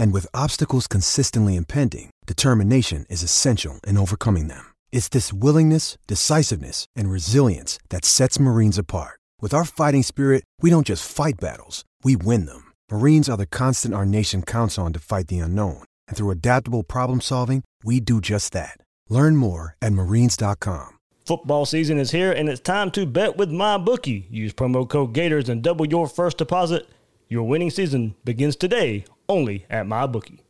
[0.00, 4.64] And with obstacles consistently impending, determination is essential in overcoming them.
[4.90, 9.20] It's this willingness, decisiveness, and resilience that sets Marines apart.
[9.42, 12.72] With our fighting spirit, we don't just fight battles, we win them.
[12.90, 15.84] Marines are the constant our nation counts on to fight the unknown.
[16.08, 18.78] And through adaptable problem solving, we do just that.
[19.10, 20.96] Learn more at marines.com.
[21.26, 24.26] Football season is here and it's time to bet with my bookie.
[24.30, 26.88] Use promo code Gators and double your first deposit.
[27.28, 30.40] Your winning season begins today only at my bookie.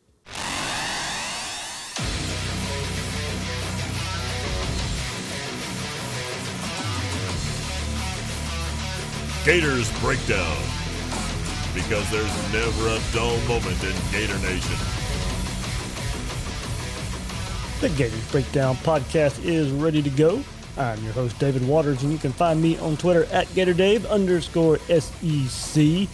[9.44, 10.56] Gators Breakdown.
[11.74, 14.76] Because there's never a dull moment in Gator Nation.
[17.80, 20.42] The Gators Breakdown podcast is ready to go.
[20.78, 24.78] I'm your host, David Waters, and you can find me on Twitter at GatorDave underscore
[24.88, 26.08] SEC.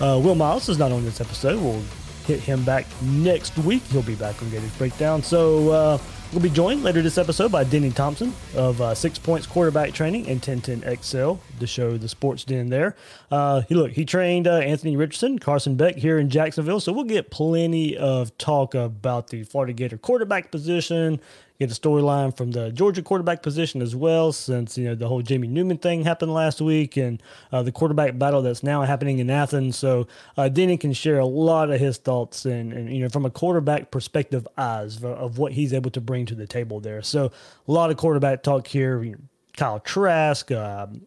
[0.00, 1.60] Uh, Will Miles is not on this episode.
[1.60, 1.82] We'll
[2.26, 3.82] hit him back next week.
[3.84, 5.22] He'll be back on Gators Breakdown.
[5.22, 5.98] So uh,
[6.32, 10.28] we'll be joined later this episode by Denny Thompson of uh, Six Points Quarterback Training
[10.28, 12.94] and 1010 XL to show the sports den there.
[13.30, 16.80] Uh, he look, he trained uh, Anthony Richardson, Carson Beck here in Jacksonville.
[16.80, 21.20] So we'll get plenty of talk about the Florida Gator quarterback position,
[21.58, 25.22] get a storyline from the Georgia quarterback position as well, since you know the whole
[25.22, 27.20] Jamie Newman thing happened last week, and
[27.50, 29.76] uh, the quarterback battle that's now happening in Athens.
[29.76, 33.26] So uh, Denny can share a lot of his thoughts and, and you know from
[33.26, 37.02] a quarterback perspective eyes of, what he's able to bring to the table there.
[37.02, 37.26] So
[37.66, 39.02] a lot of quarterback talk here.
[39.02, 39.18] You know,
[39.56, 40.50] Kyle Trask.
[40.52, 41.02] Um,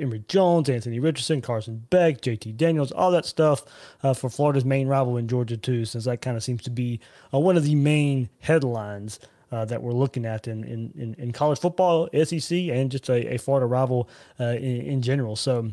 [0.00, 3.64] Emory Jones, Anthony Richardson, Carson Beck, JT Daniels, all that stuff
[4.04, 7.00] uh, for Florida's main rival in Georgia, too, since that kind of seems to be
[7.34, 9.18] uh, one of the main headlines
[9.50, 13.38] uh, that we're looking at in, in, in, college football, SEC, and just a, a
[13.38, 15.36] Florida rival uh, in, in, general.
[15.36, 15.72] So,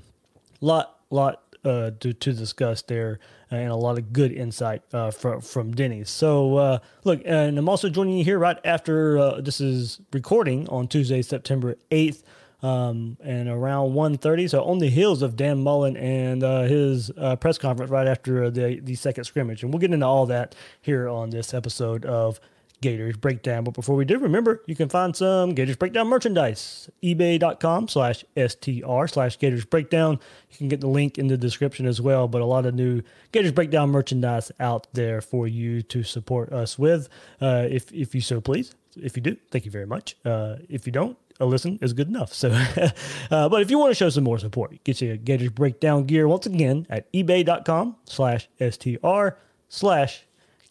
[0.61, 3.19] lot, lot uh, to, to discuss there
[3.51, 6.03] uh, and a lot of good insight uh, from from Denny.
[6.03, 10.87] So uh, look, and I'm also joining you here right after this is recording on
[10.87, 12.23] Tuesday, September 8th
[12.65, 17.35] um, and around 1.30 so on the heels of dan mullen and uh, his uh,
[17.35, 21.07] press conference right after the, the second scrimmage and we'll get into all that here
[21.07, 22.39] on this episode of
[22.81, 23.63] gators breakdown.
[23.63, 26.89] But before we do remember you can find some gators breakdown merchandise.
[27.03, 30.19] ebay.com slash str slash gators breakdown.
[30.51, 33.01] You can get the link in the description as well but a lot of new
[33.31, 37.09] gators breakdown merchandise out there for you to support us with.
[37.41, 40.15] Uh, if, if you so please if you do thank you very much.
[40.25, 42.33] Uh, if you don't a listen is good enough.
[42.33, 42.49] So,
[43.31, 46.27] uh, but if you want to show some more support, get your Gators Breakdown gear
[46.27, 49.27] once again at ebay.com slash str
[49.67, 50.25] slash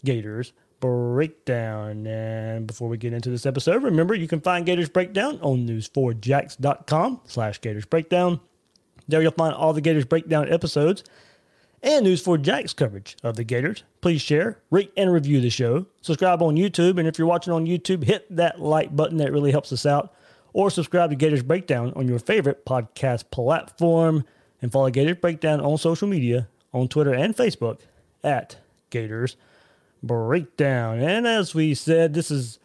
[0.05, 0.53] Gators
[0.85, 2.07] Breakdown.
[2.07, 7.23] And before we get into this episode, remember you can find Gators Breakdown on news4jax.com
[7.25, 8.39] slash Gators Breakdown.
[9.09, 11.03] There you'll find all the Gators Breakdown episodes
[11.83, 13.83] and News4Jax coverage of the Gators.
[14.03, 15.87] Please share, rate, and review the show.
[16.03, 19.17] Subscribe on YouTube, and if you're watching on YouTube, hit that like button.
[19.17, 20.15] That really helps us out
[20.53, 24.25] or subscribe to Gators Breakdown on your favorite podcast platform
[24.61, 27.81] and follow Gators Breakdown on social media on Twitter and Facebook
[28.23, 28.59] at
[28.91, 29.39] Gators
[30.07, 31.01] Breakdown.
[31.01, 32.59] And as we said, this is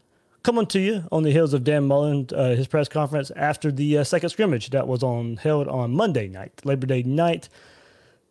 [0.44, 4.00] coming to you on the heels of Dan Mullen, uh, his press conference after the
[4.00, 7.50] uh, second scrimmage that was on held on Monday night, Labor Day night.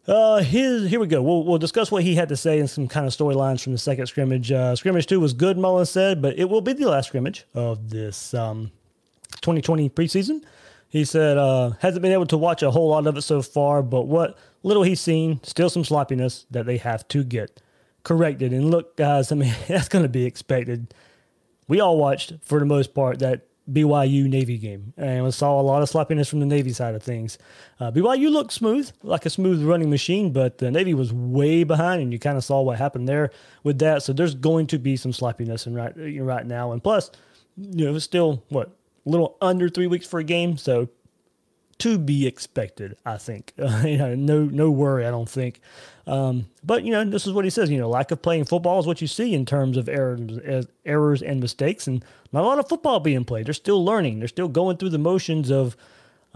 [0.07, 1.21] Uh, his, here we go.
[1.21, 3.79] We'll, we'll discuss what he had to say and some kind of storylines from the
[3.79, 4.51] second scrimmage.
[4.51, 7.91] Uh, scrimmage two was good, Mullen said, but it will be the last scrimmage of
[7.91, 8.71] this um,
[9.43, 10.43] 2020 preseason.
[10.89, 13.83] He said uh, hasn't been able to watch a whole lot of it so far,
[13.83, 17.61] but what little he's seen, still some sloppiness that they have to get
[18.03, 18.53] corrected.
[18.53, 20.95] And look, guys, I mean that's going to be expected.
[21.67, 25.63] We all watched for the most part that BYU Navy game, and we saw a
[25.63, 27.37] lot of sloppiness from the Navy side of things.
[27.79, 32.01] Uh, BYU looked smooth, like a smooth running machine, but the Navy was way behind,
[32.01, 33.31] and you kind of saw what happened there
[33.65, 34.03] with that.
[34.03, 37.11] So there's going to be some sloppiness in right right now, and plus,
[37.59, 38.71] you know, it's still what
[39.05, 40.57] little under three weeks for a game.
[40.57, 40.89] So
[41.79, 42.97] to be expected.
[43.07, 45.07] I think uh, you know, no no worry.
[45.07, 45.61] I don't think.
[46.09, 47.71] Um, but you know, this is what he says.
[47.71, 51.23] You know, lack of playing football is what you see in terms of errors, errors
[51.23, 52.03] and mistakes, and
[52.33, 53.47] not a lot of football being played.
[53.47, 54.19] They're still learning.
[54.19, 55.77] They're still going through the motions of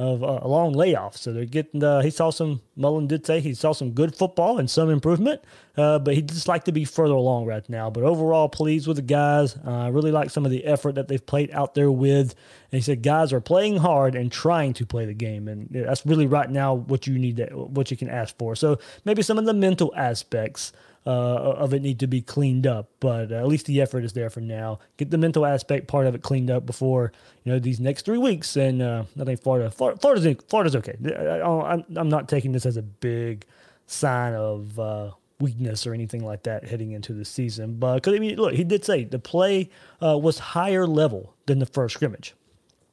[0.03, 1.17] of uh, a long layoff.
[1.17, 1.83] So they're getting.
[1.83, 2.61] Uh, he saw some.
[2.77, 5.43] Mullen did say he saw some good football and some improvement,
[5.77, 7.89] uh, but he'd just like to be further along right now.
[7.89, 9.57] But overall, pleased with the guys.
[9.65, 12.35] I really like some of the effort that they've played out there with.
[12.73, 16.05] And he said guys are playing hard and trying to play the game, and that's
[16.05, 17.37] really right now what you need.
[17.37, 18.57] To, what you can ask for.
[18.57, 20.73] So maybe some of the mental aspects
[21.07, 22.89] uh, of it need to be cleaned up.
[23.01, 24.79] But uh, at least the effort is there for now.
[24.97, 27.13] Get the mental aspect part of it cleaned up before
[27.45, 28.57] you know these next three weeks.
[28.57, 30.97] And uh, I think Florida, Florida Florida's, Florida's okay.
[31.17, 33.45] I, am not taking this as a big
[33.87, 35.11] sign of uh,
[35.41, 37.77] weakness or anything like that heading into the season.
[37.79, 39.71] But because I mean, look, he did say the play
[40.03, 42.35] uh, was higher level than the first scrimmage.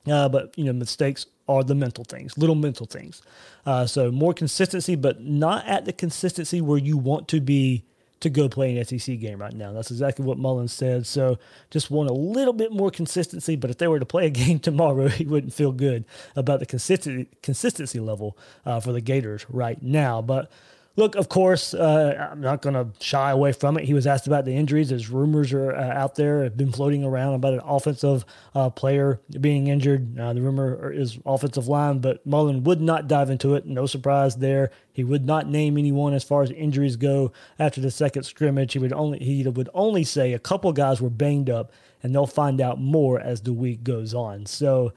[0.07, 3.21] Uh, but you know, mistakes are the mental things, little mental things.
[3.65, 7.83] Uh, so more consistency, but not at the consistency where you want to be
[8.19, 9.71] to go play an SEC game right now.
[9.71, 11.07] That's exactly what Mullins said.
[11.07, 11.39] So
[11.69, 13.55] just want a little bit more consistency.
[13.55, 16.05] But if they were to play a game tomorrow, he wouldn't feel good
[16.35, 20.21] about the consistency consistency level uh, for the Gators right now.
[20.21, 20.51] But
[20.99, 23.85] Look, of course, uh, I'm not going to shy away from it.
[23.85, 24.89] He was asked about the injuries.
[24.89, 29.21] There's rumors are uh, out there, have been floating around about an offensive uh, player
[29.39, 30.19] being injured.
[30.19, 33.65] Uh, the rumor is offensive line, but Mullen would not dive into it.
[33.65, 34.71] No surprise there.
[34.91, 38.73] He would not name anyone as far as injuries go after the second scrimmage.
[38.73, 41.71] He would only he would only say a couple guys were banged up,
[42.03, 44.45] and they'll find out more as the week goes on.
[44.45, 44.91] So.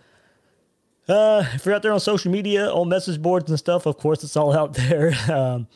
[1.09, 4.23] Uh, if you're out there on social media, on message boards and stuff, of course,
[4.23, 5.15] it's all out there.
[5.31, 5.67] Um,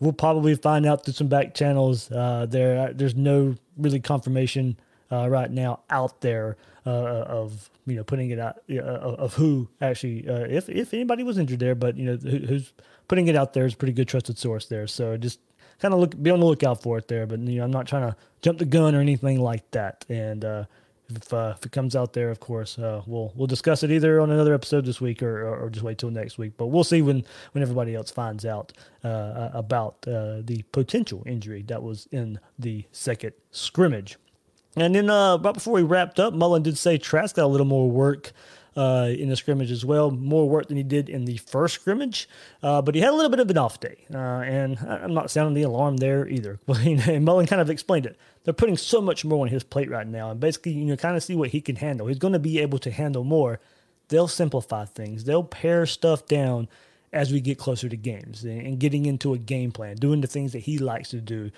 [0.00, 2.10] we'll probably find out through some back channels.
[2.10, 4.78] Uh, there, uh, there's no really confirmation
[5.10, 9.68] uh, right now out there uh, of you know putting it out uh, of who
[9.80, 12.72] actually uh, if if anybody was injured there, but you know who, who's
[13.08, 14.86] putting it out there is a pretty good trusted source there.
[14.86, 15.40] So just
[15.80, 17.26] kind of look be on the lookout for it there.
[17.26, 20.04] But you know I'm not trying to jump the gun or anything like that.
[20.08, 20.44] And
[21.10, 24.20] if, uh, if it comes out there, of course, uh, we'll we'll discuss it either
[24.20, 26.52] on another episode this week or, or, or just wait till next week.
[26.56, 28.72] But we'll see when when everybody else finds out
[29.04, 34.16] uh, about uh, the potential injury that was in the second scrimmage.
[34.76, 37.66] And then uh, right before we wrapped up, Mullen did say Trask got a little
[37.66, 38.32] more work
[38.76, 40.10] uh, in the scrimmage as well.
[40.10, 42.28] More work than he did in the first scrimmage,
[42.62, 43.96] uh, but he had a little bit of an off day.
[44.12, 46.58] Uh, and I'm not sounding the alarm there either.
[46.68, 48.16] and Mullen kind of explained it.
[48.44, 51.16] They're putting so much more on his plate right now, and basically, you know, kind
[51.16, 52.06] of see what he can handle.
[52.06, 53.60] He's going to be able to handle more.
[54.08, 55.24] They'll simplify things.
[55.24, 56.68] They'll pare stuff down
[57.12, 60.52] as we get closer to games and getting into a game plan, doing the things
[60.52, 61.50] that he likes to do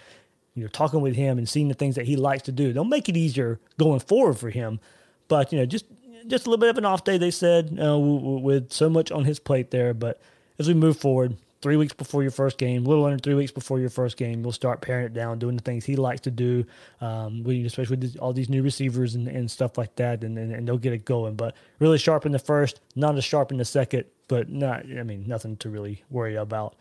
[0.55, 2.73] you know, talking with him and seeing the things that he likes to do.
[2.73, 4.81] They'll make it easier going forward for him.
[5.29, 5.87] But, you know, just
[6.27, 9.25] just a little bit of an off day, they said, uh, with so much on
[9.25, 9.95] his plate there.
[9.95, 10.21] But
[10.59, 13.53] as we move forward, three weeks before your first game, a little under three weeks
[13.53, 16.31] before your first game, we'll start paring it down, doing the things he likes to
[16.31, 16.67] do,
[17.01, 20.67] um, especially with all these new receivers and, and stuff like that, and, and, and,
[20.67, 21.37] they'll get it going.
[21.37, 25.05] But really sharp in the first, not as sharp in the second, but not, I
[25.05, 26.75] mean, nothing to really worry about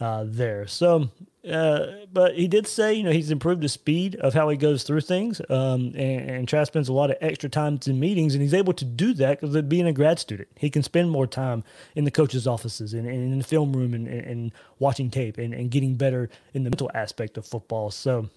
[0.00, 0.66] uh, there.
[0.68, 1.10] So,
[1.50, 4.82] uh, but he did say, you know, he's improved the speed of how he goes
[4.82, 5.40] through things.
[5.48, 8.72] Um, and, and Trask spends a lot of extra time in meetings, and he's able
[8.74, 10.48] to do that because of being a grad student.
[10.56, 11.64] He can spend more time
[11.94, 15.38] in the coaches' offices and, and in the film room and, and, and watching tape
[15.38, 17.90] and, and getting better in the mental aspect of football.
[17.90, 18.28] So,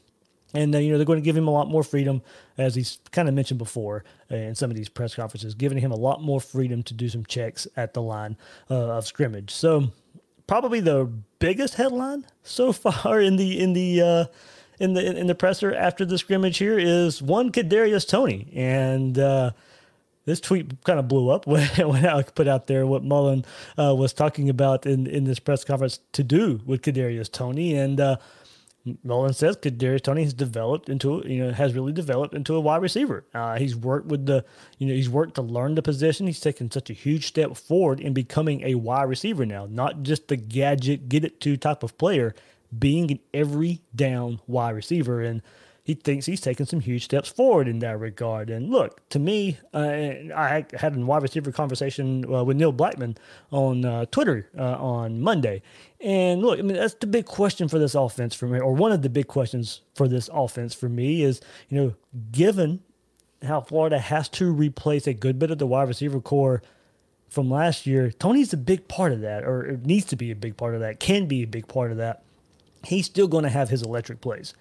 [0.53, 2.21] and uh, you know they're going to give him a lot more freedom,
[2.57, 5.91] as he's kind of mentioned before uh, in some of these press conferences, giving him
[5.91, 8.37] a lot more freedom to do some checks at the line
[8.69, 9.51] uh, of scrimmage.
[9.51, 9.91] So
[10.51, 14.25] probably the biggest headline so far in the in the uh,
[14.81, 19.51] in the in the presser after the scrimmage here is one Kadarius Toney, and uh,
[20.25, 23.45] this tweet kind of blew up when, when I put out there what Mullen
[23.79, 28.01] uh, was talking about in in this press conference to do with Kadarius Toney, and
[29.03, 32.81] Mullen says Kadarius Toney has developed into you know has really developed into a wide
[32.81, 33.25] receiver.
[33.33, 34.43] Uh, he's worked with the
[34.79, 36.27] you know he's worked to learn the position.
[36.27, 40.27] He's taken such a huge step forward in becoming a wide receiver now, not just
[40.27, 42.33] the gadget get it to type of player,
[42.77, 45.41] being an every down wide receiver and
[45.83, 48.49] he thinks he's taken some huge steps forward in that regard.
[48.49, 49.79] And look, to me, uh,
[50.35, 53.17] I had a wide receiver conversation uh, with Neil Blackmon
[53.49, 55.63] on uh, Twitter uh, on Monday.
[55.99, 58.91] And look, I mean, that's the big question for this offense for me, or one
[58.91, 61.95] of the big questions for this offense for me is, you know,
[62.31, 62.81] given
[63.43, 66.61] how Florida has to replace a good bit of the wide receiver corps
[67.27, 70.57] from last year, Toney's a big part of that, or needs to be a big
[70.57, 72.23] part of that, can be a big part of that.
[72.83, 74.53] He's still going to have his electric plays.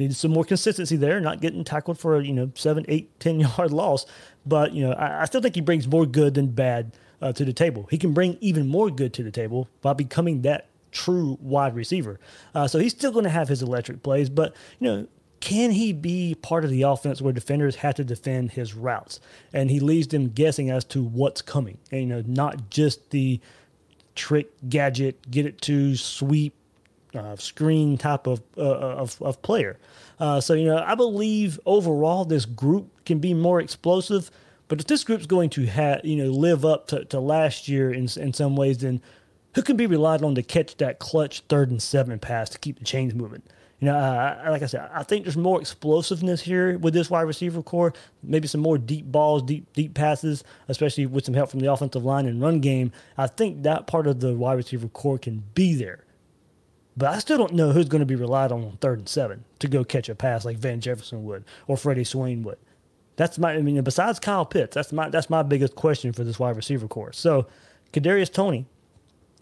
[0.00, 3.38] Needed some more consistency there, not getting tackled for a you know seven, eight, ten
[3.38, 4.06] yard loss.
[4.46, 7.44] But you know, I, I still think he brings more good than bad uh, to
[7.44, 7.86] the table.
[7.90, 12.18] He can bring even more good to the table by becoming that true wide receiver.
[12.54, 15.06] Uh, so he's still going to have his electric plays, but you know,
[15.40, 19.20] can he be part of the offense where defenders have to defend his routes
[19.52, 21.78] and he leaves them guessing as to what's coming?
[21.90, 23.40] And, you know, not just the
[24.14, 26.54] trick gadget, get it to sweep,
[27.14, 29.78] uh, screen type of uh, of, of player.
[30.18, 34.30] Uh, so you know, I believe overall this group can be more explosive.
[34.68, 37.92] But if this group's going to have you know live up to, to last year
[37.92, 39.00] in in some ways, then
[39.54, 42.78] who can be relied on to catch that clutch third and seven pass to keep
[42.78, 43.42] the chains moving?
[43.80, 47.22] You know, uh, like I said, I think there's more explosiveness here with this wide
[47.22, 47.94] receiver corps.
[48.22, 52.04] Maybe some more deep balls, deep deep passes, especially with some help from the offensive
[52.04, 52.92] line and run game.
[53.16, 56.04] I think that part of the wide receiver corps can be there.
[57.00, 59.44] But I still don't know who's going to be relied on on third and seven
[59.60, 62.58] to go catch a pass like Van Jefferson would or Freddie Swain would.
[63.16, 63.54] That's my.
[63.54, 66.86] I mean, besides Kyle Pitts, that's my that's my biggest question for this wide receiver
[66.86, 67.14] corps.
[67.14, 67.46] So,
[67.94, 68.66] Kadarius Toney,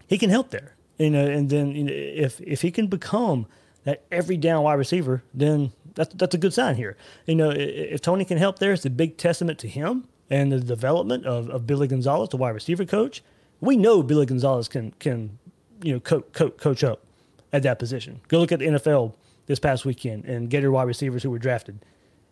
[0.07, 0.77] he can help there.
[0.99, 3.47] You know, and then you know, if if he can become
[3.83, 6.97] that every down wide receiver, then that's that's a good sign here.
[7.27, 10.61] You know, if Toney can help there, it's a big testament to him and the
[10.61, 13.21] development of, of Billy Gonzales, the wide receiver coach.
[13.61, 15.41] We know Billy Gonzales can can
[15.83, 17.03] you know co- co- coach up
[17.53, 18.21] at that position.
[18.29, 19.15] Go look at the NFL
[19.47, 21.85] this past weekend and get your wide receivers who were drafted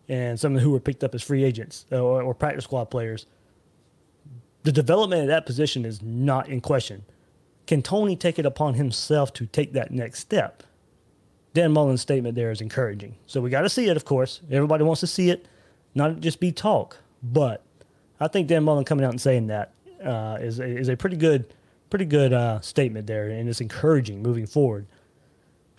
[0.07, 3.25] and some of who were picked up as free agents or, or practice squad players.
[4.63, 7.05] The development of that position is not in question.
[7.65, 10.63] Can Toney take it upon himself to take that next step?
[11.53, 13.15] Dan Mullen's statement there is encouraging.
[13.25, 14.41] So we got to see it, of course.
[14.51, 15.47] Everybody wants to see it,
[15.95, 16.97] not just be talk.
[17.23, 17.63] But
[18.19, 21.53] I think Dan Mullen coming out and saying that uh, is is a pretty good,
[21.89, 24.85] pretty good uh, statement there, and it's encouraging moving forward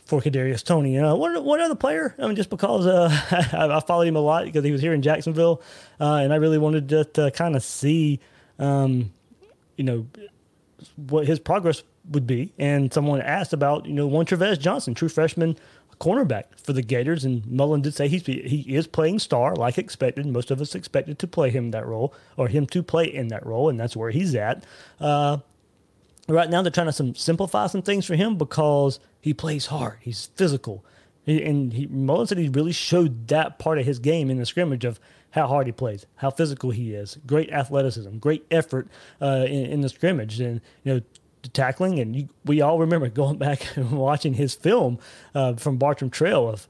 [0.08, 0.96] for Kadarius Toney.
[0.96, 2.14] Know, one, one other player.
[2.18, 3.10] I mean, just because uh,
[3.52, 5.62] I, I, followed him a lot because he was here in Jacksonville,
[6.00, 8.18] uh, and I really wanted to, to kind of see,
[8.58, 9.12] um,
[9.76, 10.06] you know,
[10.96, 12.54] what his progress would be.
[12.58, 15.58] And someone asked about, you know, one Tre'Vez Johnson, true freshman
[16.00, 20.24] cornerback for the Gators, and Mullen did say he's he is playing star like expected.
[20.26, 23.44] Most of us expected to play him that role or him to play in that
[23.44, 24.64] role, and that's where he's at.
[25.00, 25.38] Uh,
[26.34, 29.98] right now, they're trying to some, simplify some things for him because he plays hard.
[30.00, 30.84] He's physical,
[31.24, 34.46] he, and he, Mullen said he really showed that part of his game in the
[34.46, 34.98] scrimmage of
[35.30, 38.88] how hard he plays, how physical he is, great athleticism, great effort
[39.20, 41.00] uh, in, in, the scrimmage, and you know
[41.42, 44.98] the tackling, and you, we all remember going back and watching his film
[45.34, 46.66] uh, from Bartram Trail of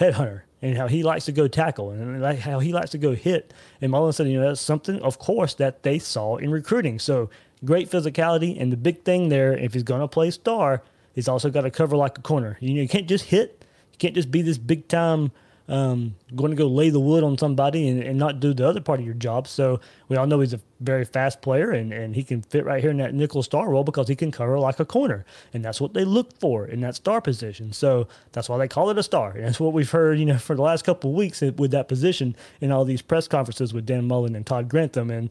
[0.00, 3.52] Headhunter and how he likes to go tackle and how he likes to go hit.
[3.80, 7.00] And Mullen said, you know, that's something, of course, that they saw in recruiting.
[7.00, 7.30] So
[7.64, 10.82] great physicality, and the big thing there, if he's going to play star,
[11.14, 12.58] he's also got to cover like a corner.
[12.60, 13.64] You know, you can't just hit.
[13.92, 15.32] You can't just be this big time
[15.68, 18.80] um, going to go lay the wood on somebody and, and, not do the other
[18.80, 19.46] part of your job.
[19.46, 22.82] So we all know he's a very fast player and, and he can fit right
[22.82, 25.24] here in that nickel star role because he can cover like a corner.
[25.54, 27.72] And that's what they look for in that star position.
[27.72, 29.30] So that's why they call it a star.
[29.30, 31.88] And that's what we've heard, you know, for the last couple of weeks with that
[31.88, 35.10] position in all these press conferences with Dan Mullen and Todd Grantham.
[35.10, 35.30] And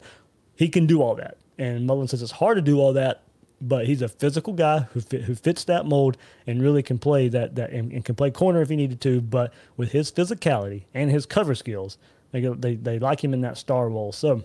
[0.56, 1.36] he can do all that.
[1.58, 3.22] And Mullen says it's hard to do all that
[3.62, 6.16] but he's a physical guy who fit, who fits that mold
[6.46, 9.20] and really can play that that and, and, can play corner if he needed to.
[9.20, 11.96] But with his physicality and his cover skills,
[12.32, 14.12] they go, they they like him in that star role.
[14.12, 14.44] So.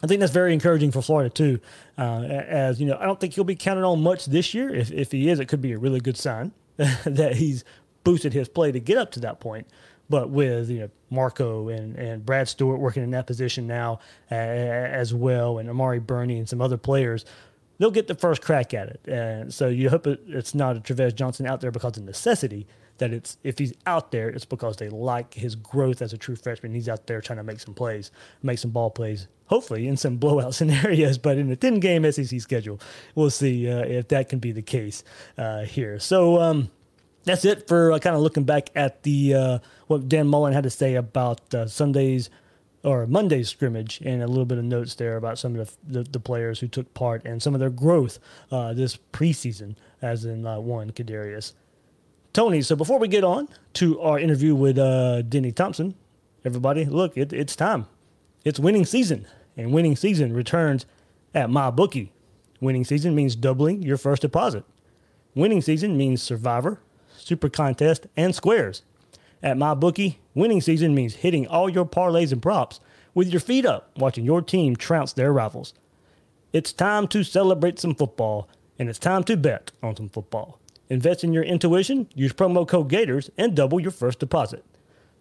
[0.00, 1.58] I think that's very encouraging for Florida too.
[1.98, 4.72] Uh, as you know, I don't think he'll be counted on much this year.
[4.72, 7.64] If if he is, it could be a really good sign that he's
[8.04, 9.66] boosted his play to get up to that point.
[10.10, 14.00] But with you know Marco and, and Brad Stewart working in that position now
[14.30, 17.24] uh, as well, and Amari Burney and some other players,
[17.78, 19.00] they'll get the first crack at it.
[19.06, 22.66] And so you hope it, it's not a Tre'Vez Johnson out there because of necessity.
[22.98, 26.34] That it's if he's out there, it's because they like his growth as a true
[26.34, 26.74] freshman.
[26.74, 28.10] He's out there trying to make some plays,
[28.42, 31.16] make some ball plays, hopefully in some blowout scenarios.
[31.16, 32.80] But in a 10 game SEC schedule,
[33.14, 35.04] we'll see uh, if that can be the case
[35.36, 36.00] uh, here.
[36.00, 36.70] So um,
[37.28, 40.64] that's it for uh, kind of looking back at the uh, what Dan Mullen had
[40.64, 42.30] to say about uh, Sunday's
[42.82, 46.10] or Monday's scrimmage and a little bit of notes there about some of the, the,
[46.10, 48.18] the players who took part and some of their growth
[48.50, 51.52] uh, this preseason, as in uh, one Kadarius.
[52.32, 55.96] Toney, so before we get on to our interview with uh, Denny Thompson,
[56.44, 57.86] everybody, look, it, it's time.
[58.44, 60.86] It's winning season, and winning season returns
[61.34, 62.12] at my bookie.
[62.60, 64.64] Winning season means doubling your first deposit.
[65.34, 66.80] Winning season means Survivor,
[67.28, 68.82] Super Contest, and Squares.
[69.42, 72.80] At MyBookie, winning season means hitting all your parlays and props
[73.14, 75.74] with your feet up, watching your team trounce their rivals.
[76.54, 80.58] It's time to celebrate some football, and it's time to bet on some football.
[80.88, 84.64] Invest in your intuition, use promo code Gators, and double your first deposit.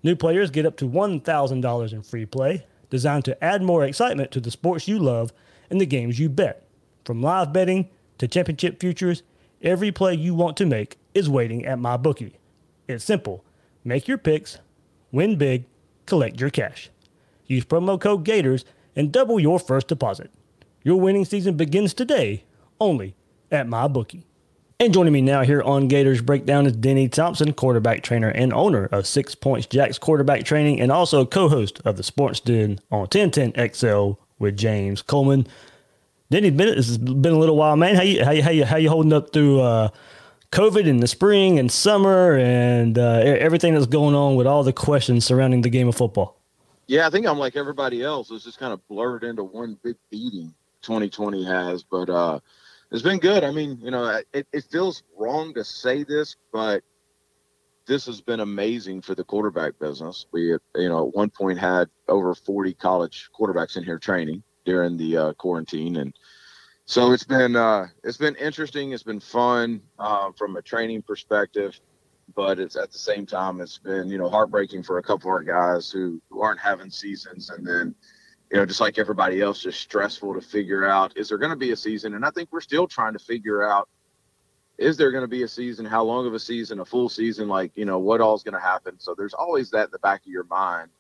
[0.02, 4.40] New players get up to $1,000 in free play, designed to add more excitement to
[4.40, 5.34] the sports you love
[5.70, 6.66] and the games you bet.
[7.04, 9.24] From live betting to championship futures,
[9.62, 12.38] every play you want to make is waiting at my bookie.
[12.88, 13.44] It's simple.
[13.84, 14.60] Make your picks,
[15.12, 15.66] win big,
[16.06, 16.90] collect your cash.
[17.48, 18.64] Use promo code Gators
[18.96, 20.32] and double your first deposit.
[20.84, 22.44] Your winning season begins today
[22.80, 23.16] only
[23.52, 24.26] at my bookie.
[24.80, 28.86] And joining me now here on Gators Breakdown is Denny Thompson, quarterback trainer and owner
[28.86, 33.74] of Six Points Jacks Quarterback Training, and also co-host of the Sports Den on 1010
[33.74, 35.48] XL with James Coleman.
[36.30, 37.96] Denny, been, it's been a little while, man.
[37.96, 39.90] How you how you how you, how you holding up through uh,
[40.58, 44.74] COVID in the spring and summer and uh, everything that's going on with all the
[44.74, 46.36] questions surrounding the game of football?
[46.88, 48.32] Yeah, I think I'm like everybody else.
[48.32, 52.40] It's just kind of blurred into one big beating 2020 has, but uh,
[52.92, 53.44] it's been good.
[53.44, 56.82] I mean, you know, it, it feels wrong to say this, but
[57.86, 60.26] this has been amazing for the quarterback business.
[60.32, 64.98] We, you know, at one point had over 40 college quarterbacks in here training during
[64.98, 66.16] the uh, quarantine, and
[66.88, 68.94] so it's been uh, it's been interesting.
[68.94, 71.79] It's been fun uh, from a training perspective,
[72.34, 75.34] but it's at the same time it's been you know heartbreaking for a couple of
[75.34, 77.94] our guys who, who aren't having seasons, and then
[78.51, 81.58] you know, just like everybody else, just stressful to figure out is there going to
[81.58, 82.13] be a season?
[82.15, 83.89] And I think we're still trying to figure out
[84.77, 85.86] is there going to be a season?
[85.86, 86.79] How long of a season?
[86.79, 87.50] A full season?
[87.50, 89.00] Like, you know, what all's going to happen?
[89.00, 90.91] So there's always that in the back of your mind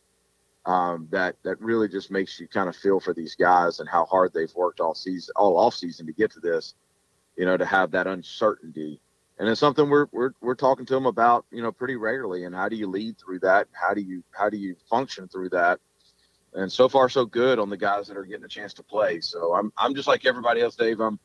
[0.67, 4.05] um, that that really just makes you kind of feel for these guys and how
[4.05, 6.75] hard they've worked all season, all off season to get to this.
[7.35, 9.01] You know, to have that uncertainty,
[9.39, 12.45] and it's something we're we're we're talking to them about, you know, pretty regularly.
[12.45, 13.67] And how do you lead through that?
[13.71, 15.79] How do you how do you function through that?
[16.53, 19.19] and so far so good on the guys that are getting a chance to play.
[19.21, 20.99] So I'm I'm just like everybody else, Dave.
[20.99, 21.19] I'm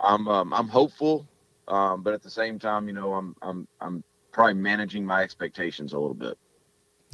[0.00, 1.26] I'm um, I'm hopeful,
[1.68, 5.92] um, but at the same time, you know, I'm I'm I'm probably managing my expectations
[5.92, 6.36] a little bit.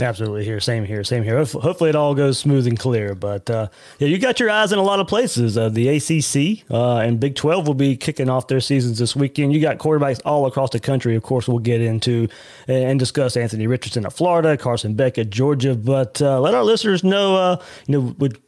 [0.01, 1.45] Absolutely, here, same here, same here.
[1.45, 3.17] Hopefully, it all goes smooth and clear.
[3.17, 3.67] But uh,
[3.99, 5.59] yeah, you got your eyes in a lot of places.
[5.59, 9.53] Uh, the ACC uh, and Big Twelve will be kicking off their seasons this weekend.
[9.53, 11.17] You got quarterbacks all across the country.
[11.17, 12.29] Of course, we'll get into
[12.69, 15.75] and discuss Anthony Richardson of Florida, Carson Beck at Georgia.
[15.75, 18.41] But uh, let our listeners know, uh, you know, with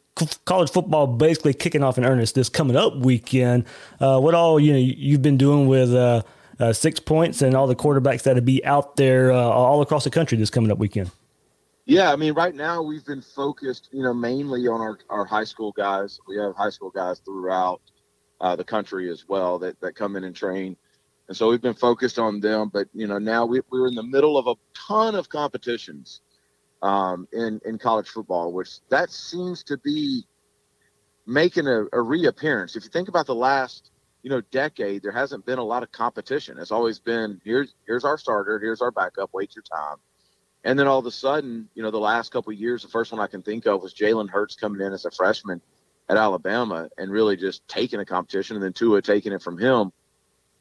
[0.45, 3.65] college football basically kicking off in earnest this coming up weekend,
[3.99, 6.23] uh, what all you know you've been doing with.
[6.73, 10.51] Six points and all the quarterbacks that'll be out there all across the country this
[10.51, 11.09] coming up weekend.
[11.85, 15.43] Yeah, I mean, right now we've been focused, you know, mainly on our, our high
[15.43, 16.19] school guys.
[16.27, 17.81] We have high school guys throughout
[18.39, 20.77] uh, the country as well that, that come in and train.
[21.27, 22.69] And so we've been focused on them.
[22.71, 24.55] But, you know, now we, we're in the middle of a
[24.87, 26.21] ton of competitions
[26.83, 30.23] um, in, in college football, which that seems to be
[31.25, 32.75] making a, a reappearance.
[32.75, 33.91] If you think about the last,
[34.23, 36.59] you know, decade, there hasn't been a lot of competition.
[36.59, 39.97] It's always been here's here's our starter, here's our backup, wait your time
[40.63, 43.21] and then all of a sudden, you know, the last couple years, the first one
[43.21, 45.61] I can think of was Jalen Hurts coming in as a freshman
[46.09, 49.91] at Alabama and really just taking a competition, and then Tua taking it from him.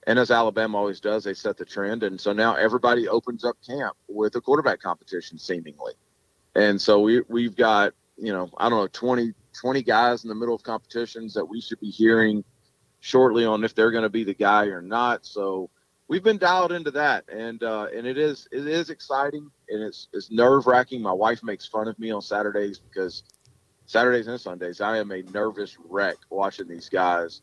[0.07, 3.57] And as Alabama always does, they set the trend, and so now everybody opens up
[3.67, 5.93] camp with a quarterback competition, seemingly.
[6.55, 10.35] And so we we've got you know I don't know 20 20 guys in the
[10.35, 12.45] middle of competitions that we should be hearing
[13.01, 15.27] shortly on if they're going to be the guy or not.
[15.27, 15.71] So
[16.11, 20.09] we've been dialed into that, and uh, and it is it is exciting and it's
[20.13, 21.01] it's nerve wracking.
[21.01, 23.23] My wife makes fun of me on Saturdays because
[23.87, 27.41] Saturdays and Sundays I am a nervous wreck watching these guys.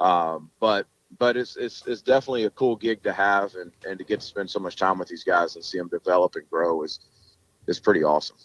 [0.00, 0.86] Um, but
[1.18, 4.26] but it's it's it's definitely a cool gig to have, and and to get to
[4.26, 7.00] spend so much time with these guys and see them develop and grow is
[7.68, 8.36] is pretty awesome.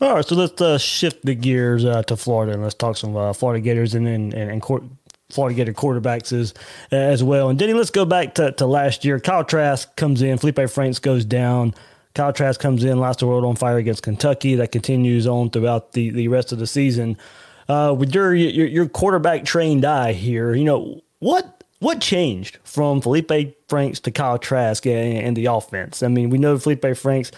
[0.00, 3.14] All right, so let's uh, shift the gears uh, to Florida and let's talk some
[3.14, 4.82] uh, Florida Gators and and, and court,
[5.32, 6.54] Florida Gator quarterbacks as,
[6.90, 7.48] as well.
[7.48, 9.20] And Denny, let's go back to, to last year.
[9.20, 11.74] Kyle Trask comes in, Felipe Franks goes down.
[12.14, 14.56] Kyle Trask comes in, lights the world on fire against Kentucky.
[14.56, 17.16] That continues on throughout the, the rest of the season.
[17.68, 23.00] Uh, with your, your, your quarterback trained eye here, you know what what changed from
[23.00, 23.32] Felipe
[23.68, 26.02] Franks to Kyle Trask and, and the offense?
[26.02, 27.30] I mean, we know Felipe Franks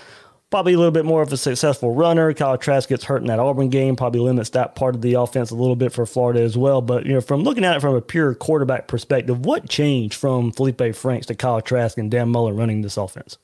[0.53, 2.33] probably a little bit more of a successful runner.
[2.33, 5.51] Kyle Trask gets hurt in that Auburn game, probably limits that part of the offense
[5.51, 6.81] a little bit for Florida as well.
[6.81, 10.53] But you know, from looking at it from a pure quarterback perspective, what changed from
[10.53, 13.39] Felipe Franks to Kyle Trask and Dan Mullen running this offense?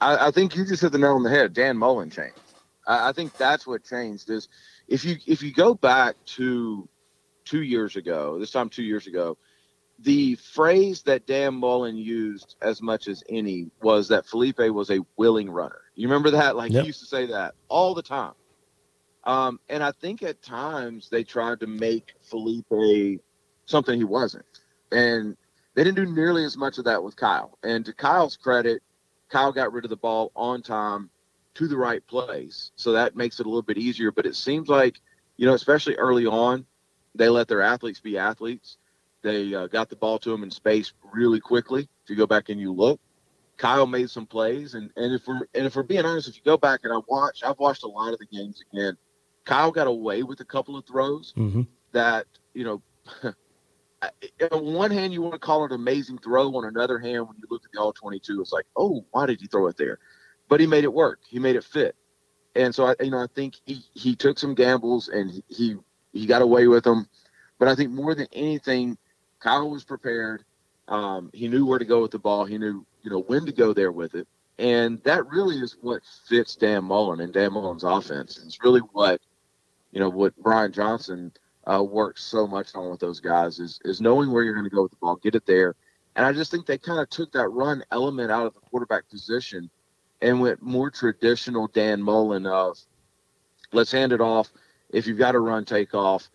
[0.00, 1.54] I, I think you just hit the nail on the head.
[1.54, 2.38] Dan Mullen changed.
[2.86, 4.30] I, I think that's what changed.
[4.30, 4.48] Is
[4.86, 6.88] if you if you go back to
[7.44, 9.38] two years ago, this time two years ago,
[9.98, 15.00] the phrase that Dan Mullen used as much as any was that Felipe was a
[15.16, 15.81] willing runner.
[15.94, 16.56] You remember that?
[16.56, 16.82] Like yep.
[16.82, 18.34] he used to say that all the time.
[19.24, 23.20] Um, and I think at times they tried to make Felipe
[23.66, 24.44] something he wasn't.
[24.90, 25.36] And
[25.74, 27.56] they didn't do nearly as much of that with Kyle.
[27.62, 28.82] And to Kyle's credit,
[29.28, 31.08] Kyle got rid of the ball on time
[31.54, 32.72] to the right place.
[32.76, 34.10] So that makes it a little bit easier.
[34.10, 35.00] But it seems like,
[35.36, 36.66] you know, especially early on,
[37.14, 38.78] They let their athletes be athletes.
[39.22, 41.88] They uh, got the ball to them in space really quickly.
[42.04, 43.00] If you go back and you look,
[43.56, 46.42] Kyle made some plays, and, and if we're and if we're being honest, if you
[46.44, 48.96] go back and I watch, I've watched a lot of the games again.
[49.44, 51.62] Kyle got away with a couple of throws mm-hmm.
[51.92, 52.82] that you know.
[54.50, 56.54] on one hand, you want to call it an amazing throw.
[56.56, 59.40] On another hand, when you look at the all 22, it's like, oh, why did
[59.40, 59.98] he throw it there?
[60.48, 61.20] But he made it work.
[61.28, 61.94] He made it fit.
[62.54, 65.76] And so I, you know, I think he, he took some gambles and he, he,
[66.12, 67.06] he got away with them.
[67.58, 68.98] But I think more than anything,
[69.40, 70.44] Kyle was prepared.
[70.88, 72.44] Um, he knew where to go with the ball.
[72.44, 74.26] He knew, you know, when to go there with it.
[74.58, 78.40] And that really is what fits Dan Mullen and Dan Mullen's offense.
[78.44, 79.20] It's really what,
[79.92, 81.32] you know, what Brian Johnson
[81.70, 84.74] uh, works so much on with those guys is is knowing where you're going to
[84.74, 85.74] go with the ball, get it there.
[86.16, 89.08] And I just think they kind of took that run element out of the quarterback
[89.08, 89.70] position
[90.20, 92.78] and went more traditional Dan Mullen of
[93.72, 94.50] let's hand it off.
[94.90, 96.28] If you've got a run, take off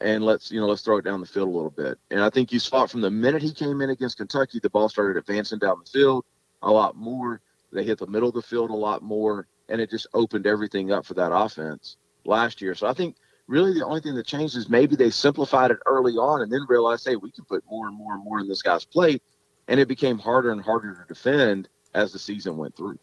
[0.00, 1.98] and let's you know let's throw it down the field a little bit.
[2.10, 4.70] And I think you saw it from the minute he came in against Kentucky, the
[4.70, 6.24] ball started advancing down the field
[6.62, 7.40] a lot more.
[7.72, 10.92] They hit the middle of the field a lot more, and it just opened everything
[10.92, 12.74] up for that offense last year.
[12.74, 16.14] So I think really the only thing that changed is maybe they simplified it early
[16.14, 18.62] on and then realized, hey, we can put more and more and more in this
[18.62, 19.22] guy's plate,
[19.68, 22.98] and it became harder and harder to defend as the season went through.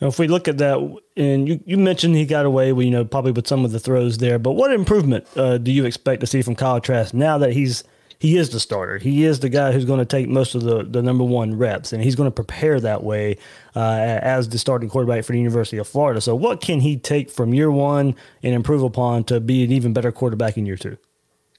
[0.00, 3.04] If we look at that, and you, you mentioned he got away with, you know,
[3.04, 6.26] probably with some of the throws there, but what improvement uh, do you expect to
[6.26, 7.84] see from Kyle Trask now that he's
[8.18, 8.96] he is the starter.
[8.96, 11.92] He is the guy who's going to take most of the, the number one reps,
[11.92, 13.36] and he's going to prepare that way
[13.76, 13.80] uh,
[14.22, 16.22] as the starting quarterback for the University of Florida.
[16.22, 19.92] So, what can he take from year one and improve upon to be an even
[19.92, 20.96] better quarterback in year two?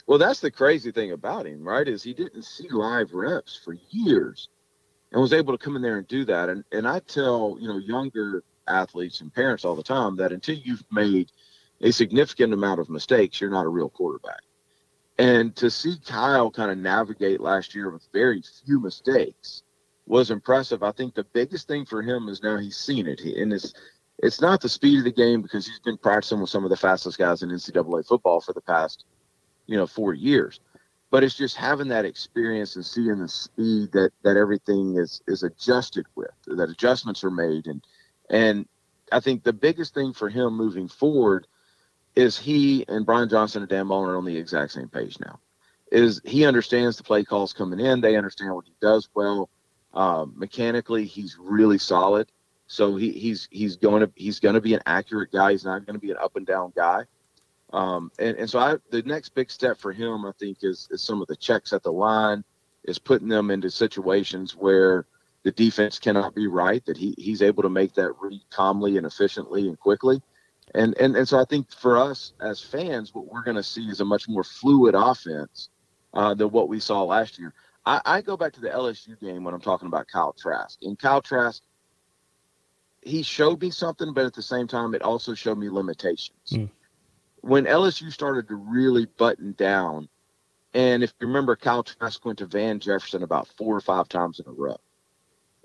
[0.08, 1.88] Well, that's the crazy thing about him, right?
[1.88, 4.50] Is he didn't see live reps for years
[5.16, 6.50] and was able to come in there and do that.
[6.50, 10.56] And and I tell you know younger athletes and parents all the time that until
[10.56, 11.32] you've made
[11.82, 14.42] a significant amount of mistakes, you're not a real quarterback.
[15.18, 19.64] And to see Kyle kind of navigate last year with very few mistakes
[20.06, 20.84] was impressive.
[20.84, 23.74] I think the biggest thing for him is now he's seen it, he, and it's
[24.20, 26.78] it's not the speed of the game because he's been practicing with some of the
[26.78, 29.06] fastest guys in NCAA football for the past
[29.66, 30.60] you know four years
[31.16, 35.44] but it's just having that experience and seeing the speed that that everything is is
[35.44, 37.68] adjusted with that adjustments are made.
[37.68, 37.82] And
[38.30, 38.68] and
[39.14, 41.48] i think the biggest thing for him moving forward
[42.18, 45.40] is he and brian johnson and dan mullen are on the exact same page now.
[45.90, 48.02] Is he understands the play calls coming in.
[48.02, 49.50] They understand what he does well.
[49.94, 52.30] Um, mechanically he's really solid.
[52.68, 55.52] So he, he's he's going to he's going to be an accurate guy.
[55.52, 57.06] He's not going to be an up and down guy
[57.74, 61.02] um, and, and so I, the next big step for him, I think, is, is
[61.02, 62.44] some of the checks at the line,
[62.84, 65.06] is putting them into situations where
[65.44, 69.06] the defense cannot be right, that he, he's able to make that read calmly and
[69.06, 70.22] efficiently and quickly.
[70.74, 73.88] And, and, and so I think for us as fans, what we're going to see
[73.88, 75.70] is a much more fluid offense
[76.14, 77.54] uh, than what we saw last year.
[77.86, 80.80] I, I go back to the LSU game when I'm talking about Kyle Trask.
[80.82, 81.62] And Kyle Trask,
[83.04, 86.52] he showed me something, but at the same time, it also showed me limitations.
[86.52, 86.70] Mm
[87.46, 90.10] when LSU started to really button down,
[90.74, 94.40] and if you remember, Kyle Trask went to Van Jefferson about four or five times
[94.40, 94.80] in a row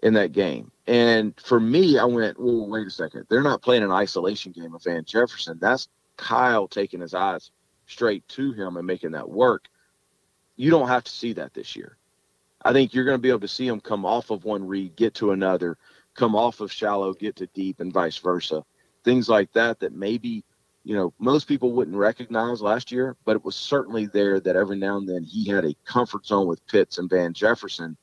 [0.02, 0.70] in that game.
[0.86, 3.26] And for me, I went, well, wait a second.
[3.30, 5.58] They're not playing an isolation game of Van Jefferson.
[5.58, 5.88] That's
[6.18, 7.50] Kyle taking his eyes
[7.86, 9.64] straight to him and making that work.
[10.56, 11.96] You don't have to see that this year.
[12.62, 14.96] I think you're going to be able to see him come off of one read,
[14.96, 15.78] get to another,
[16.14, 18.64] come off of shallow, get to deep, and vice versa.
[19.02, 20.44] Things like that that maybe
[20.84, 24.76] you know, most people wouldn't recognize last year, but it was certainly there that every
[24.76, 27.96] now and then he had a comfort zone with Pitts and Van Jefferson.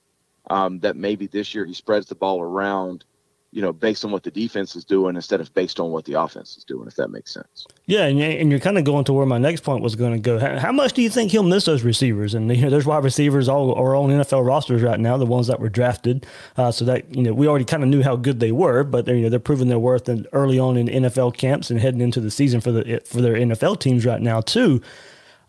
[0.49, 3.03] Um, that maybe this year he spreads the ball around
[3.51, 6.13] you know, based on what the defense is doing instead of based on what the
[6.13, 7.65] offense is doing, if that makes sense.
[7.85, 10.19] Yeah, and, and you're kind of going to where my next point was going to
[10.19, 10.37] go.
[10.37, 12.33] How, much do you think he'll miss those receivers?
[12.33, 15.47] And you know, there's wide receivers all are on NFL rosters right now, the ones
[15.47, 16.25] that were drafted.
[16.57, 19.05] Uh, so that you know, we already kind of knew how good they were, but
[19.05, 22.01] they're you know they're proving their worth and early on in NFL camps and heading
[22.01, 24.81] into the season for the for their NFL teams right now too.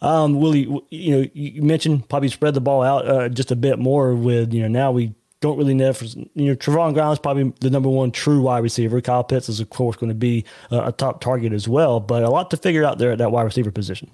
[0.01, 0.69] Um, Willie.
[0.91, 4.55] You know, you mentioned probably spread the ball out uh, just a bit more with
[4.55, 5.93] you know now we don't really know.
[5.93, 9.01] For, you know, Trevon is probably the number one true wide receiver.
[9.01, 12.01] Kyle Pitts is, of course, going to be a, a top target as well.
[12.01, 14.11] But a lot to figure out there at that wide receiver position.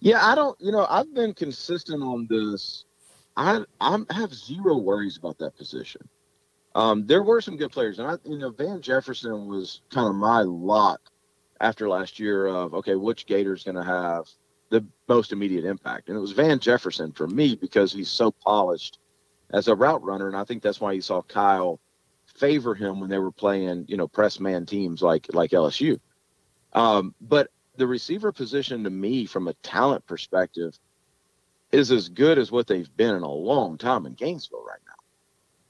[0.00, 0.60] Yeah, I don't.
[0.60, 2.84] You know, I've been consistent on this.
[3.36, 6.06] I I have zero worries about that position.
[6.74, 10.14] Um, there were some good players, and I, you know, Van Jefferson was kind of
[10.14, 11.00] my lock
[11.60, 14.28] after last year of okay, which Gator's going to have
[14.70, 18.98] the most immediate impact, and it was Van Jefferson for me because he's so polished
[19.54, 21.80] as a route runner, and I think that's why you saw Kyle
[22.26, 26.00] favor him when they were playing, you know, press man teams like like LSU.
[26.72, 30.76] Um, but the receiver position to me, from a talent perspective,
[31.70, 34.80] is as good as what they've been in a long time in Gainesville right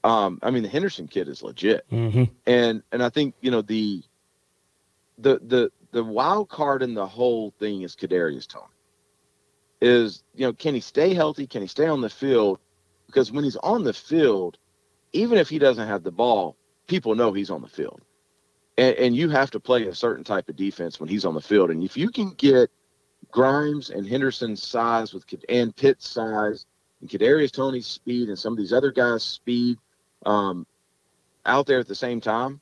[0.03, 0.09] now.
[0.09, 2.23] Um, I mean, the Henderson kid is legit, Mm-hmm.
[2.47, 4.03] and and I think you know the
[5.19, 8.65] the the the wild card in the whole thing is Kadarius Toney.
[9.81, 11.45] Is you know can he stay healthy?
[11.45, 12.59] Can he stay on the field?
[13.07, 14.57] Because when he's on the field,
[15.13, 18.01] even if he doesn't have the ball, people know he's on the field,
[18.77, 21.41] and, and you have to play a certain type of defense when he's on the
[21.41, 21.71] field.
[21.71, 22.69] And if you can get
[23.31, 26.65] Grimes and Henderson's size with and Pitt's size
[27.01, 29.77] and Kadarius Toney's speed and some of these other guys' speed
[30.25, 30.65] um,
[31.45, 32.59] out there at the same time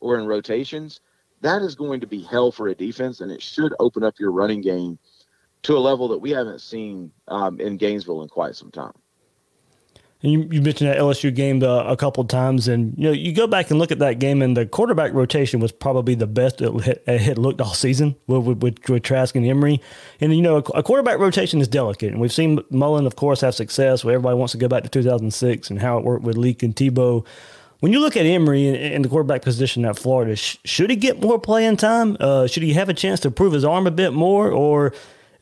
[0.00, 1.00] or in rotations,
[1.42, 4.30] that is going to be hell for a defense, and it should open up your
[4.30, 4.98] running game
[5.62, 8.94] to a level that we haven't seen um, in Gainesville in quite some time.
[10.22, 13.32] And you, you mentioned that LSU game uh, a couple times, and you know you
[13.32, 16.60] go back and look at that game, and the quarterback rotation was probably the best
[16.60, 19.80] it had, looked all season with, with, with, Trask and Emory.
[20.20, 23.40] And you know a, a quarterback rotation is delicate, and we've seen Mullen, of course,
[23.40, 24.04] have success.
[24.04, 26.76] Where everybody wants to go back to 2006 and how it worked with Leak and
[26.76, 27.26] Tebow.
[27.78, 30.96] When you look at Emory in, in the quarterback position at Florida, sh- should he
[30.96, 32.18] get more playing time?
[32.20, 34.92] Uh, should he have a chance to prove his arm a bit more, or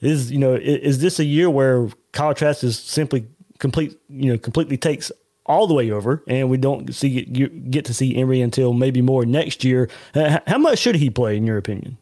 [0.01, 3.27] is you know is, is this a year where Kyle Trask is simply
[3.59, 5.11] complete you know completely takes
[5.47, 9.25] all the way over, and we don't see get to see Emory until maybe more
[9.25, 9.88] next year?
[10.14, 11.97] Uh, how much should he play, in your opinion?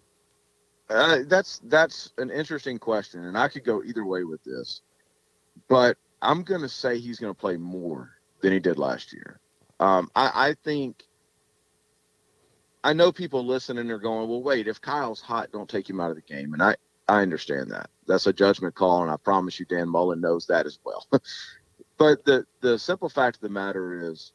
[0.91, 4.83] Uh, that's that's an interesting question, and I could go either way with this,
[5.69, 9.39] but I'm going to say he's going to play more than he did last year.
[9.81, 11.05] Um, I, I think
[12.85, 16.11] I know people listening are going, well, wait, if Kyle's hot, don't take him out
[16.11, 16.77] of the game, and I
[17.09, 17.91] I understand that.
[18.07, 21.07] That's a judgment call, and I promise you, Dan Mullen knows that as well.
[21.99, 24.33] but the the simple fact of the matter is,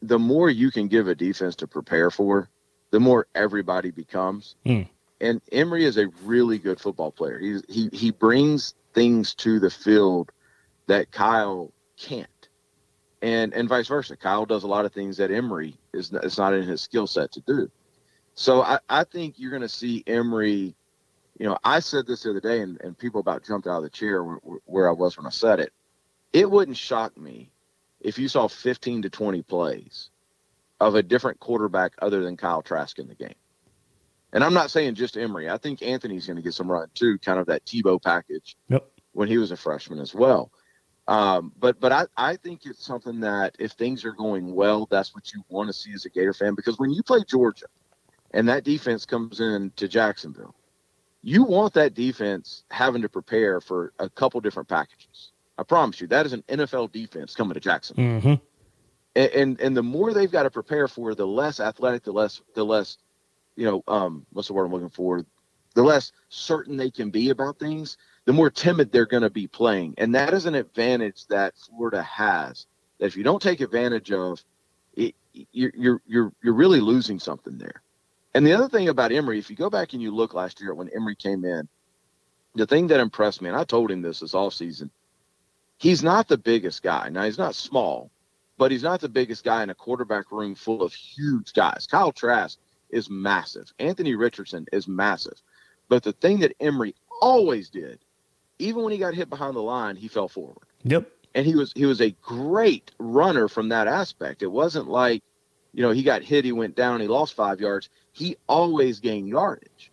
[0.00, 2.48] the more you can give a defense to prepare for,
[2.90, 4.56] the more everybody becomes.
[4.64, 4.82] Hmm.
[5.20, 7.38] And Emory is a really good football player.
[7.38, 10.32] He's, he he brings things to the field
[10.88, 12.48] that Kyle can't,
[13.22, 14.16] and and vice versa.
[14.16, 17.06] Kyle does a lot of things that Emory is not, it's not in his skill
[17.06, 17.70] set to do.
[18.34, 20.74] So I, I think you're going to see Emory.
[21.38, 23.82] You know, I said this the other day, and, and people about jumped out of
[23.84, 25.72] the chair where, where I was when I said it.
[26.32, 27.50] It wouldn't shock me
[28.00, 30.10] if you saw 15 to 20 plays
[30.80, 33.34] of a different quarterback other than Kyle Trask in the game.
[34.32, 35.48] And I'm not saying just Emory.
[35.50, 38.86] I think Anthony's going to get some run too, kind of that Tebow package Yep.
[39.12, 40.50] when he was a freshman as well.
[41.08, 45.14] Um, but but I, I think it's something that if things are going well, that's
[45.14, 46.54] what you want to see as a Gator fan.
[46.54, 47.66] Because when you play Georgia
[48.32, 50.54] and that defense comes in to Jacksonville,
[51.22, 55.32] you want that defense having to prepare for a couple different packages.
[55.58, 58.34] I promise you, that is an NFL defense coming to Jacksonville Mm-hmm.
[59.14, 62.40] and, and and the more they've got to prepare for, the less athletic, the less
[62.54, 62.98] the less,
[63.56, 65.24] you know, um, what's the word I'm looking for?
[65.74, 69.46] The less certain they can be about things, the more timid they're going to be
[69.46, 72.66] playing, and that is an advantage that Florida has.
[72.98, 74.42] That if you don't take advantage of,
[74.94, 77.82] it, you're you're you're you're really losing something there.
[78.34, 80.74] And the other thing about Emory, if you go back and you look last year
[80.74, 81.68] when Emory came in,
[82.54, 84.90] the thing that impressed me, and I told him this this offseason,
[85.78, 87.08] he's not the biggest guy.
[87.08, 88.10] Now he's not small,
[88.58, 91.86] but he's not the biggest guy in a quarterback room full of huge guys.
[91.90, 92.58] Kyle Trask
[92.90, 93.72] is massive.
[93.78, 95.40] Anthony Richardson is massive.
[95.88, 97.98] But the thing that Emory always did,
[98.58, 100.66] even when he got hit behind the line, he fell forward.
[100.84, 101.10] Yep.
[101.34, 104.42] And he was he was a great runner from that aspect.
[104.42, 105.22] It wasn't like,
[105.72, 107.88] you know, he got hit, he went down, he lost five yards.
[108.12, 109.90] He always gained yardage.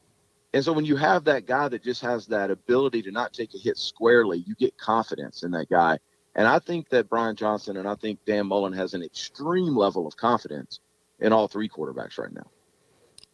[0.53, 3.53] And so when you have that guy that just has that ability to not take
[3.53, 5.99] a hit squarely, you get confidence in that guy.
[6.35, 10.07] And I think that Brian Johnson and I think Dan Mullen has an extreme level
[10.07, 10.79] of confidence
[11.19, 12.47] in all three quarterbacks right now.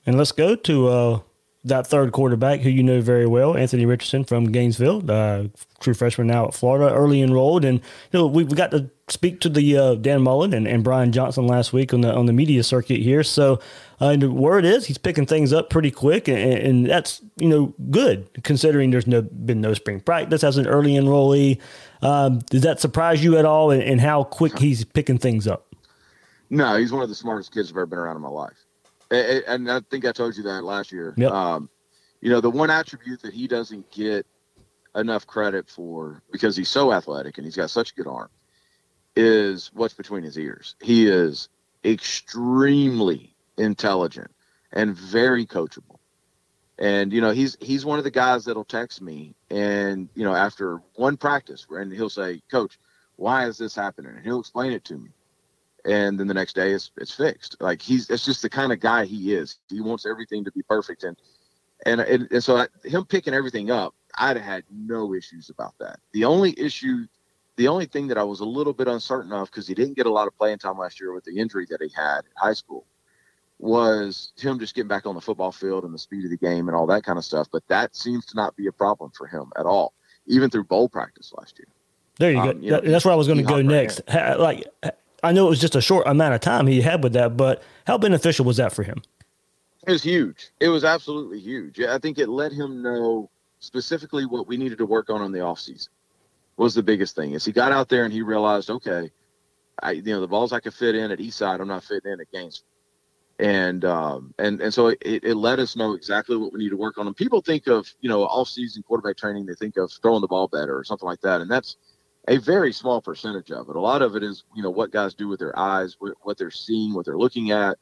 [0.06, 1.20] And let's go to uh,
[1.64, 5.46] that third quarterback who you know very well, Anthony Richardson from Gainesville, uh,
[5.80, 7.66] true freshman now at Florida, early enrolled.
[7.66, 7.80] And
[8.12, 11.46] you know, we've got to speak to the uh, Dan Mullen and, and Brian Johnson
[11.46, 13.24] last week on the on the media circuit here.
[13.24, 13.60] So
[14.00, 17.74] uh, the word is he's picking things up pretty quick, and, and that's you know
[17.92, 21.60] good considering there's no been no spring practice as an early enrollee.
[22.02, 25.68] Um, does that surprise you at all, and, and how quick he's picking things up?
[26.50, 28.66] No, he's one of the smartest kids I've ever been around in my life.
[29.12, 31.14] And, and I think I told you that last year.
[31.18, 31.32] Yep.
[31.32, 31.70] Um,
[32.22, 34.26] you know, the one attribute that he doesn't get
[34.96, 38.30] enough credit for because he's so athletic and he's got such a good arm
[39.16, 40.76] is what's between his ears.
[40.82, 41.50] He is
[41.84, 44.32] extremely intelligent
[44.72, 46.00] and very coachable.
[46.78, 50.36] And you know, he's he's one of the guys that'll text me and you know,
[50.36, 52.78] after one practice and he'll say, Coach,
[53.16, 54.12] why is this happening?
[54.16, 55.12] And he'll explain it to me
[55.86, 57.56] and then the next day it's it's fixed.
[57.60, 59.60] Like he's it's just the kind of guy he is.
[59.70, 61.16] He wants everything to be perfect and
[61.86, 65.76] and and, and so I, him picking everything up, I'd have had no issues about
[65.80, 66.00] that.
[66.14, 67.06] The only issue,
[67.58, 70.06] the only thing that I was a little bit uncertain of because he didn't get
[70.06, 72.54] a lot of playing time last year with the injury that he had in high
[72.54, 72.86] school,
[73.60, 76.68] was him just getting back on the football field and the speed of the game
[76.68, 77.48] and all that kind of stuff.
[77.52, 79.94] But that seems to not be a problem for him at all,
[80.28, 81.68] even through bowl practice last year.
[82.18, 82.60] There you um, go.
[82.60, 84.02] You know, That's where I was going to go next.
[84.08, 84.68] Like,
[85.24, 87.64] I know it was just a short amount of time he had with that, but
[87.88, 89.02] how beneficial was that for him?
[89.88, 90.50] It was huge.
[90.60, 91.80] It was absolutely huge.
[91.80, 95.40] I think it let him know specifically what we needed to work on in the
[95.40, 95.90] offseason
[96.58, 97.34] was the biggest thing.
[97.34, 99.12] Is he got out there and he realized, okay,
[99.82, 102.22] I, you know, the balls I could fit in at Eastside, I'm not fitting in
[102.22, 102.66] at Gainesville
[103.40, 106.78] and um, and and so it, it let us know exactly what we need to
[106.78, 107.08] work on.
[107.08, 110.28] And people think of you know all season quarterback training, they think of throwing the
[110.28, 111.76] ball better or something like that, and that's
[112.28, 113.76] a very small percentage of it.
[113.76, 116.52] A lot of it is you know what guys do with their eyes, what they're
[116.52, 117.78] seeing, what they're looking at,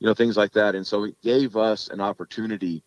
[0.00, 0.74] you know things like that.
[0.74, 2.82] And so it gave us an opportunity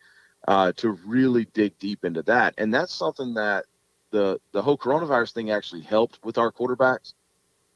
[0.48, 3.66] uh, to really dig deep into that, and that's something that
[4.12, 7.14] the the whole coronavirus thing actually helped with our quarterbacks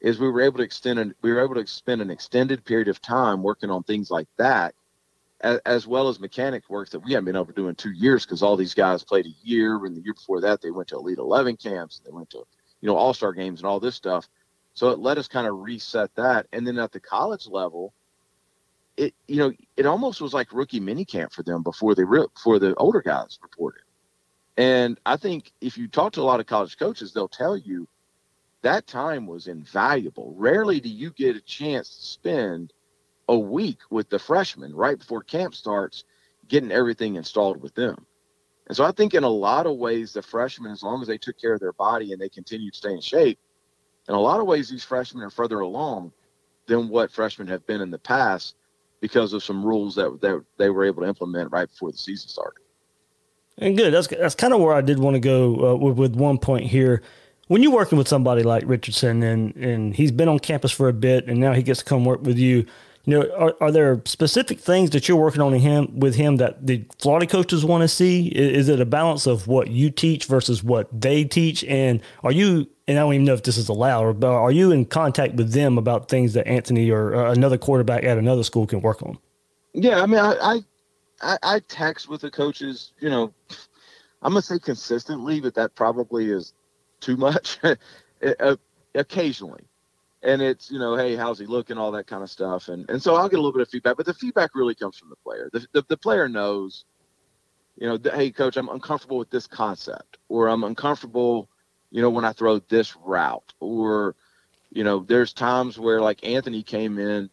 [0.01, 3.01] is we were able to extend we were able to spend an extended period of
[3.01, 4.75] time working on things like that
[5.41, 7.91] as, as well as mechanic work that we haven't been able to do in two
[7.91, 10.87] years because all these guys played a year and the year before that they went
[10.87, 12.43] to elite 11 camps and they went to
[12.81, 14.27] you know all-star games and all this stuff.
[14.73, 16.47] So it let us kind of reset that.
[16.51, 17.93] And then at the college level
[18.97, 22.59] it you know it almost was like rookie mini camp for them before they before
[22.59, 23.82] the older guys reported
[24.57, 27.87] and i think if you talk to a lot of college coaches they'll tell you
[28.63, 30.33] that time was invaluable.
[30.37, 32.73] Rarely do you get a chance to spend
[33.27, 36.05] a week with the freshmen right before camp starts,
[36.47, 38.05] getting everything installed with them.
[38.67, 41.17] And so I think in a lot of ways, the freshmen, as long as they
[41.17, 43.37] took care of their body and they continued to stay in shape,
[44.07, 46.13] in a lot of ways, these freshmen are further along
[46.65, 48.55] than what freshmen have been in the past
[49.01, 52.29] because of some rules that, that they were able to implement right before the season
[52.29, 52.62] started.
[53.57, 53.93] And good.
[53.93, 56.65] That's that's kind of where I did want to go uh, with, with one point
[56.65, 57.01] here
[57.47, 60.93] when you're working with somebody like Richardson and and he's been on campus for a
[60.93, 62.65] bit and now he gets to come work with you,
[63.05, 66.37] you know, are, are there specific things that you're working on in him with him
[66.37, 68.27] that the Florida coaches want to see?
[68.27, 71.63] Is, is it a balance of what you teach versus what they teach?
[71.65, 74.71] And are you and I don't even know if this is allowed, but are you
[74.71, 78.65] in contact with them about things that Anthony or uh, another quarterback at another school
[78.65, 79.17] can work on?
[79.73, 80.59] Yeah, I mean, I, I
[81.21, 82.93] I text with the coaches.
[82.99, 83.33] You know,
[84.21, 86.53] I'm gonna say consistently, but that probably is
[86.99, 87.75] too much eh,
[88.21, 88.55] eh,
[88.95, 89.63] occasionally.
[90.21, 92.69] And it's, you know, hey, how's he looking, all that kind of stuff.
[92.69, 94.97] And and so I'll get a little bit of feedback, but the feedback really comes
[94.97, 95.49] from the player.
[95.51, 96.85] The, the, the player knows,
[97.75, 101.49] you know, hey, coach, I'm uncomfortable with this concept, or I'm uncomfortable,
[101.91, 104.15] you know, when I throw this route, or,
[104.71, 107.29] you know, there's times where like Anthony came in,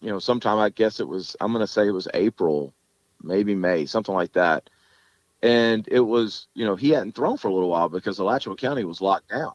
[0.00, 2.74] you know, sometime I guess it was, I'm going to say it was April,
[3.22, 4.68] maybe May, something like that
[5.42, 8.84] and it was you know he hadn't thrown for a little while because Alachua County
[8.84, 9.52] was locked down,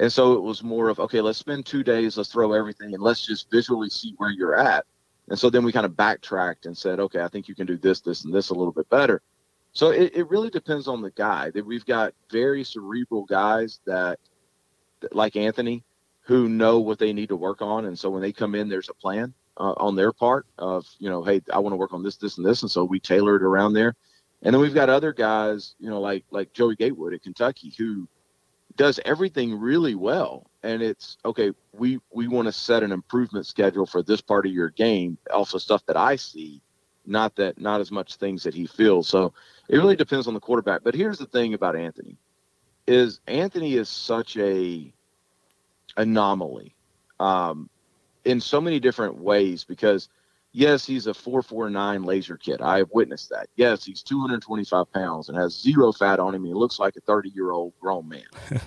[0.00, 3.02] and so it was more of okay, let's spend two days, let's throw everything, and
[3.02, 4.86] let's just visually see where you're at.
[5.28, 7.78] And so then we kind of backtracked and said, okay, I think you can do
[7.78, 9.22] this, this, and this a little bit better.
[9.72, 11.50] So it, it really depends on the guy.
[11.50, 14.18] That we've got very cerebral guys that,
[15.12, 15.82] like Anthony,
[16.20, 18.90] who know what they need to work on, and so when they come in, there's
[18.90, 22.02] a plan uh, on their part of you know, hey, I want to work on
[22.02, 23.94] this, this, and this, and so we tailor it around there.
[24.42, 28.08] And then we've got other guys, you know, like like Joey Gatewood at Kentucky, who
[28.76, 30.50] does everything really well.
[30.62, 31.52] And it's okay.
[31.72, 35.18] We we want to set an improvement schedule for this part of your game.
[35.32, 36.60] Also, stuff that I see,
[37.06, 39.08] not that not as much things that he feels.
[39.08, 39.32] So
[39.68, 40.82] it really depends on the quarterback.
[40.84, 42.18] But here's the thing about Anthony,
[42.86, 44.92] is Anthony is such a
[45.96, 46.74] anomaly
[47.20, 47.70] um,
[48.24, 50.08] in so many different ways because
[50.56, 52.62] Yes, he's a 449 laser kid.
[52.62, 53.48] I have witnessed that.
[53.56, 56.44] Yes, he's 225 pounds and has zero fat on him.
[56.44, 58.22] He looks like a 30 year old grown man.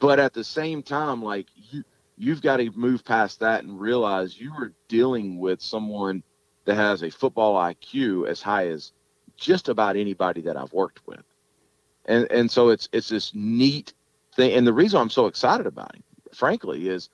[0.00, 1.82] but at the same time, like you,
[2.18, 6.22] you've got to move past that and realize you are dealing with someone
[6.66, 8.92] that has a football IQ as high as
[9.38, 11.24] just about anybody that I've worked with.
[12.04, 13.94] And and so it's it's this neat
[14.36, 14.52] thing.
[14.52, 16.02] And the reason I'm so excited about him,
[16.34, 17.08] frankly, is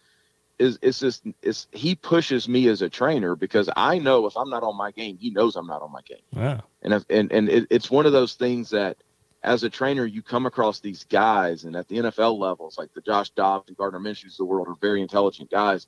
[0.59, 4.51] is it's just it's he pushes me as a trainer because I know if I'm
[4.51, 6.19] not on my game, he knows I'm not on my game.
[6.33, 6.61] Yeah.
[6.83, 8.97] And if, and and it, it's one of those things that
[9.43, 13.01] as a trainer you come across these guys and at the NFL levels like the
[13.01, 15.87] Josh Dobbs and Gardner Minshew's of the world are very intelligent guys.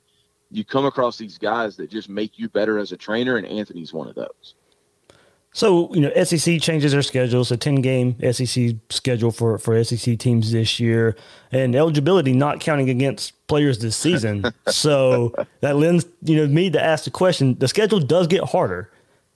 [0.49, 3.93] You come across these guys that just make you better as a trainer, and Anthony's
[3.93, 4.55] one of those.
[5.53, 7.41] So, you know, SEC changes their schedule.
[7.41, 11.15] It's a 10 game SEC schedule for, for SEC teams this year,
[11.51, 14.45] and eligibility not counting against players this season.
[14.69, 18.89] so that lends, you know, me to ask the question the schedule does get harder.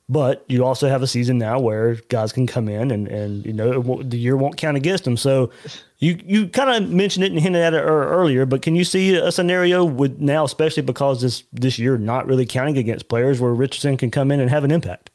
[0.07, 3.53] But you also have a season now where guys can come in and, and you
[3.53, 5.18] know the year won't count against them.
[5.18, 5.49] So
[5.97, 9.16] you you kind of mentioned it and hinted at it earlier, but can you see
[9.16, 13.51] a scenario with now, especially because this this year not really counting against players, where
[13.51, 15.09] Richardson can come in and have an impact?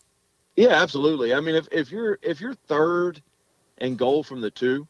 [0.56, 1.34] Yeah, absolutely.
[1.34, 3.22] I mean, if, if you're if you're third
[3.78, 4.86] and goal from the two,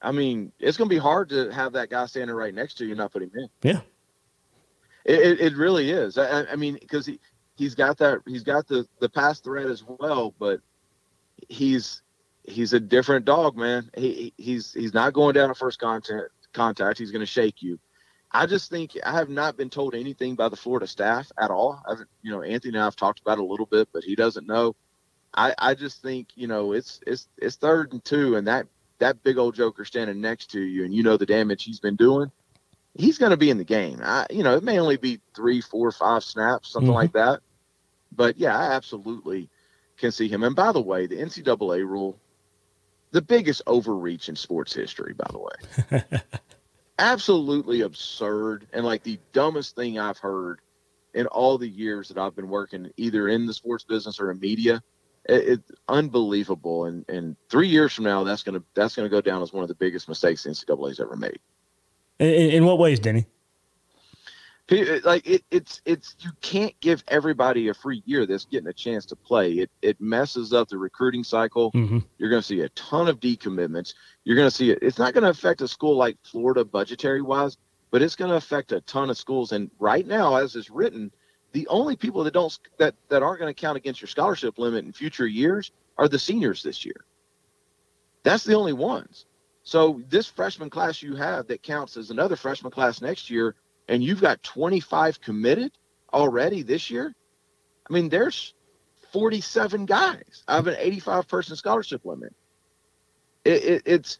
[0.00, 2.84] I mean, it's going to be hard to have that guy standing right next to
[2.84, 3.48] you and not put him in.
[3.62, 3.80] Yeah,
[5.04, 6.18] it, it, it really is.
[6.18, 7.18] I, I mean, because he
[7.56, 10.60] he's got that he's got the the pass threat as well, but
[11.48, 12.02] he's
[12.44, 13.90] he's a different dog, man.
[13.96, 16.98] He he's he's not going down a first contact contact.
[16.98, 17.78] He's going to shake you.
[18.36, 21.82] I just think I have not been told anything by the Florida staff at all.
[21.88, 24.14] I've, you know, Anthony and I have talked about it a little bit, but he
[24.14, 24.76] doesn't know.
[25.34, 28.66] I, I just think, you know, it's it's it's third and two, and that
[28.98, 31.96] that big old joker standing next to you, and you know the damage he's been
[31.96, 32.30] doing.
[32.94, 34.00] He's going to be in the game.
[34.02, 36.94] I, you know, it may only be three, four, five snaps, something mm-hmm.
[36.94, 37.40] like that.
[38.12, 39.48] But yeah, I absolutely
[39.96, 40.42] can see him.
[40.42, 42.18] And by the way, the NCAA rule,
[43.12, 46.20] the biggest overreach in sports history, by the way.
[46.98, 50.60] absolutely absurd and like the dumbest thing I've heard
[51.14, 54.38] in all the years that I've been working either in the sports business or in
[54.38, 54.82] media.
[55.28, 56.84] It, it's unbelievable.
[56.84, 59.68] And and three years from now, that's gonna that's gonna go down as one of
[59.68, 61.38] the biggest mistakes the NCAA's ever made.
[62.18, 63.26] In, in what ways, Denny?
[64.68, 69.06] Like it, it's it's you can't give everybody a free year that's getting a chance
[69.06, 69.52] to play.
[69.52, 71.70] It it messes up the recruiting cycle.
[71.72, 71.98] Mm-hmm.
[72.18, 73.94] You're going to see a ton of decommitments.
[74.24, 74.78] You're going to see it.
[74.82, 77.58] It's not going to affect a school like Florida budgetary wise,
[77.92, 79.52] but it's going to affect a ton of schools.
[79.52, 81.12] And right now, as it's written,
[81.52, 84.84] the only people that don't that that aren't going to count against your scholarship limit
[84.84, 87.04] in future years are the seniors this year.
[88.24, 89.26] That's the only ones.
[89.62, 93.54] So this freshman class you have that counts as another freshman class next year
[93.88, 95.72] and you've got 25 committed
[96.12, 97.14] already this year,
[97.88, 98.54] I mean, there's
[99.12, 102.34] 47 guys out of an 85 person scholarship limit.
[103.44, 104.18] It, it, it's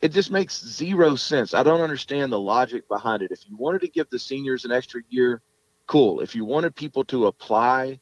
[0.00, 1.54] it just makes zero sense.
[1.54, 3.30] I don't understand the logic behind it.
[3.30, 5.40] If you wanted to give the seniors an extra year,
[5.86, 6.20] cool.
[6.20, 8.00] If you wanted people to apply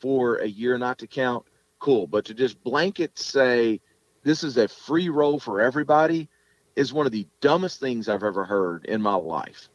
[0.00, 1.46] for a year not to count,
[1.78, 2.08] cool.
[2.08, 3.80] But to just blanket say
[4.24, 6.28] this is a free roll for everybody
[6.74, 9.68] is one of the dumbest things I've ever heard in my life.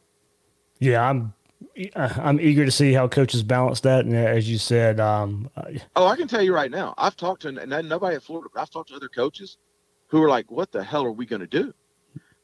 [0.81, 1.33] Yeah, I'm
[1.95, 4.03] I'm eager to see how coaches balance that.
[4.03, 5.47] And as you said, um,
[5.95, 8.49] oh, I can tell you right now, I've talked to and nobody at Florida.
[8.55, 9.57] I've talked to other coaches
[10.07, 11.71] who are like, "What the hell are we going to do?"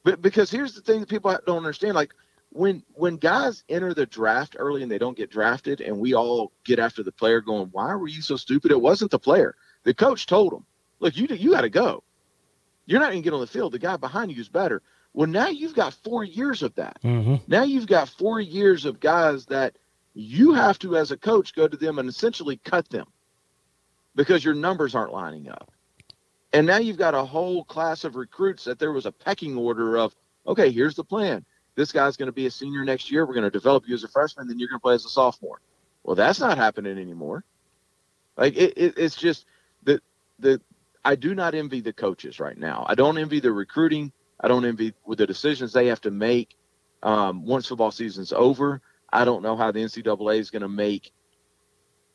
[0.04, 2.14] But because here's the thing that people don't understand: like
[2.52, 6.52] when when guys enter the draft early and they don't get drafted, and we all
[6.64, 9.56] get after the player, going, "Why were you so stupid?" It wasn't the player.
[9.84, 10.64] The coach told him,
[11.00, 12.04] "Look, you you got to go.
[12.86, 13.74] You're not going to get on the field.
[13.74, 14.84] The guy behind you is better."
[15.14, 16.98] Well, now you've got four years of that.
[17.04, 17.36] Mm-hmm.
[17.48, 19.76] Now you've got four years of guys that
[20.14, 23.08] you have to, as a coach, go to them and essentially cut them
[24.16, 25.72] because your numbers aren't lining up.
[26.54, 29.98] And now you've got a whole class of recruits that there was a pecking order
[29.98, 31.46] of, okay, here's the plan.
[31.76, 33.26] This guy's going to be a senior next year.
[33.26, 35.10] We're going to develop you as a freshman, then you're going to play as a
[35.10, 35.62] sophomore.
[36.04, 37.44] Well, that's not happening anymore.
[38.38, 39.46] Like it, it, it's just
[39.84, 40.02] the
[40.40, 40.62] the
[41.04, 42.86] I do not envy the coaches right now.
[42.88, 44.12] I don't envy the recruiting.
[44.40, 46.56] I don't envy with the decisions they have to make
[47.04, 48.82] um, once football season's over.
[49.12, 51.12] I don't know how the NCAA is going to make.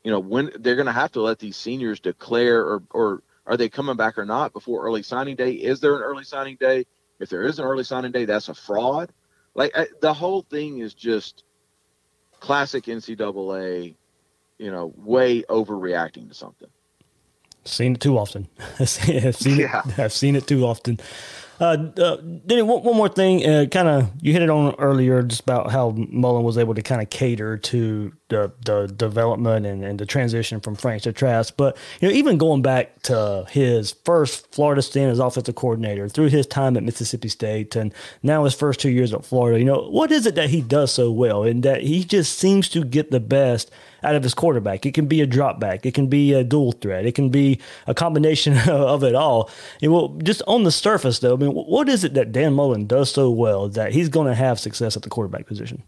[0.03, 3.57] You know, when they're going to have to let these seniors declare, or or are
[3.57, 5.51] they coming back or not before early signing day?
[5.51, 6.85] Is there an early signing day?
[7.19, 9.11] If there is an early signing day, that's a fraud.
[9.55, 11.43] Like I, the whole thing is just
[12.39, 13.95] classic NCAA.
[14.59, 16.69] You know, way overreacting to something.
[17.65, 18.47] Seen it too often.
[18.79, 19.81] I've seen yeah.
[19.97, 20.99] I've seen it too often.
[21.59, 25.41] Uh, uh, one, one more thing, uh, kind of you hit it on earlier, just
[25.41, 29.99] about how Mullen was able to kind of cater to the the development and, and
[29.99, 31.53] the transition from Franks to Trask.
[31.55, 36.29] But you know, even going back to his first Florida stint as offensive coordinator, through
[36.29, 39.87] his time at Mississippi State, and now his first two years at Florida, you know,
[39.89, 43.11] what is it that he does so well, and that he just seems to get
[43.11, 43.71] the best
[44.03, 44.85] out of his quarterback.
[44.85, 45.85] It can be a drop back.
[45.85, 47.05] It can be a dual threat.
[47.05, 49.49] It can be a combination of it all.
[49.81, 53.11] Well, just on the surface, though, I mean, what is it that Dan Mullen does
[53.11, 55.83] so well that he's going to have success at the quarterback position?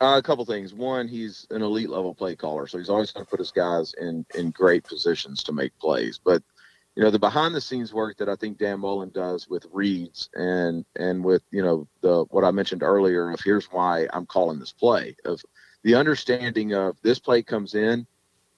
[0.00, 0.72] Uh, a couple things.
[0.72, 3.94] One, he's an elite level play caller, so he's always going to put his guys
[4.00, 6.20] in in great positions to make plays.
[6.24, 6.42] But
[6.94, 10.30] you know, the behind the scenes work that I think Dan Mullen does with reads
[10.34, 14.60] and and with you know the what I mentioned earlier of here's why I'm calling
[14.60, 15.40] this play of
[15.82, 18.06] the understanding of this play comes in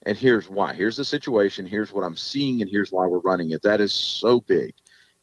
[0.07, 0.75] and here's why.
[0.75, 1.67] Here's the situation.
[1.67, 3.63] Here's what I'm seeing, and here's why we're running it.
[3.63, 4.75] That is so big,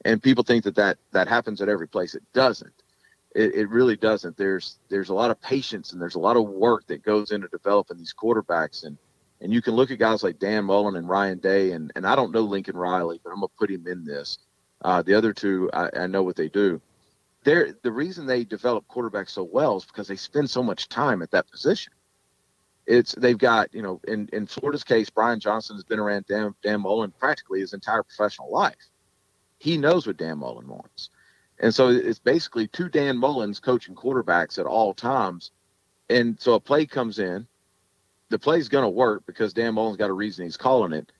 [0.05, 2.15] and people think that that that happens at every place.
[2.15, 2.73] It doesn't.
[3.37, 4.35] It, it really doesn't.
[4.35, 7.47] There's there's a lot of patience and there's a lot of work that goes into
[7.49, 8.97] developing these quarterbacks, and
[9.39, 12.15] And you can look at guys like Dan Mullen and Ryan Day, and, and I
[12.15, 14.39] don't know Lincoln Riley, but I'm to put him in this.
[14.81, 16.81] Uh, the other two, I, I know what they do.
[17.43, 21.21] They're, the reason they develop quarterbacks so well is because they spend so much time
[21.21, 21.93] at that position.
[22.87, 26.55] It's they've got you know in, in Florida's case, Brian Johnson has been around Dan,
[26.63, 28.75] Dan Mullen practically his entire professional life.
[29.59, 31.09] He knows what Dan Mullen wants,
[31.59, 35.51] and so it's basically two Dan Mullens coaching quarterbacks at all times.
[36.09, 37.47] And so a play comes in,
[38.29, 41.11] the play's going to work because Dan Mullen's got a reason he's calling it,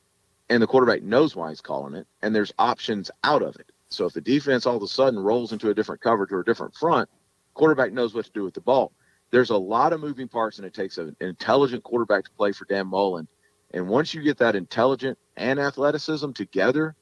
[0.50, 3.72] and the quarterback knows why he's calling it, and there's options out of it.
[3.90, 6.46] So if the defense all of a sudden rolls into a different coverage or a
[6.46, 7.10] different front,
[7.54, 8.92] quarterback knows what to do with the ball.
[9.32, 12.66] There's a lot of moving parts, and it takes an intelligent quarterback to play for
[12.66, 13.28] Dan Mullen.
[13.72, 16.96] And once you get that intelligent and athleticism together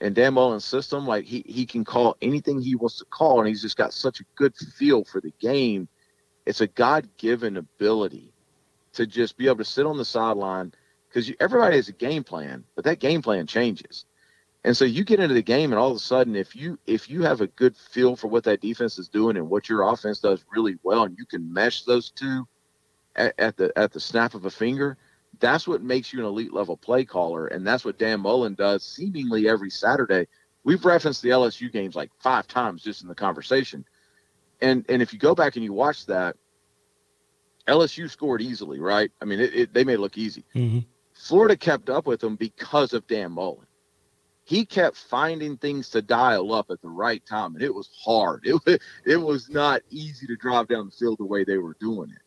[0.00, 3.48] in Dan Mullen's system, like he, he can call anything he wants to call, and
[3.48, 5.88] he's just got such a good feel for the game.
[6.44, 8.32] It's a God given ability
[8.92, 10.72] to just be able to sit on the sideline
[11.08, 14.04] because everybody has a game plan, but that game plan changes.
[14.64, 17.08] And so you get into the game, and all of a sudden, if you if
[17.08, 20.18] you have a good feel for what that defense is doing and what your offense
[20.18, 22.48] does really well, and you can mesh those two
[23.14, 24.98] at, at the at the snap of a finger,
[25.40, 28.82] that's what makes you an elite level play caller, and that's what Dan Mullen does
[28.82, 30.26] seemingly every Saturday.
[30.64, 33.84] We've referenced the LSU games like five times just in the conversation,
[34.60, 36.36] and and if you go back and you watch that,
[37.68, 39.10] LSU scored easily, right?
[39.20, 40.44] I mean, it, it, they made it look easy.
[40.54, 40.80] Mm-hmm.
[41.14, 43.66] Florida kept up with them because of Dan Mullen
[44.46, 48.46] he kept finding things to dial up at the right time, and it was hard.
[48.66, 52.10] It it was not easy to drive down the field the way they were doing
[52.10, 52.22] it.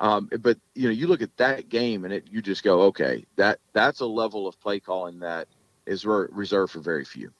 [0.00, 3.24] Um, but you know, you look at that game, and it you just go, okay,
[3.36, 5.46] that that's a level of play calling that
[5.86, 7.30] is re- reserved for very few.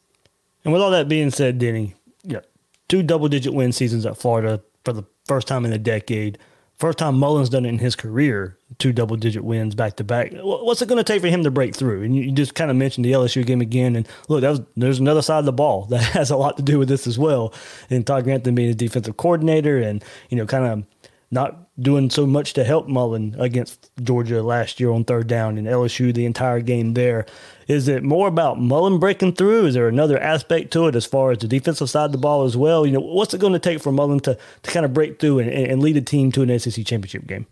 [0.64, 2.40] And with all that being said, Denny, yeah,
[2.88, 6.38] two double-digit win seasons at Florida for the first time in a decade.
[6.78, 10.32] First time Mullen's done it in his career, two double digit wins back to back.
[10.32, 12.02] What's it going to take for him to break through?
[12.02, 13.96] And you just kind of mentioned the LSU game again.
[13.96, 16.78] And look, was, there's another side of the ball that has a lot to do
[16.78, 17.52] with this as well.
[17.90, 22.26] And Todd Grantham being a defensive coordinator and, you know, kind of not doing so
[22.26, 26.60] much to help Mullen against Georgia last year on third down and LSU the entire
[26.60, 27.24] game there.
[27.68, 29.66] Is it more about Mullen breaking through?
[29.66, 32.44] Is there another aspect to it as far as the defensive side of the ball
[32.44, 32.84] as well?
[32.84, 35.38] You know, what's it going to take for Mullen to, to kind of break through
[35.38, 37.46] and, and lead a team to an SEC championship game?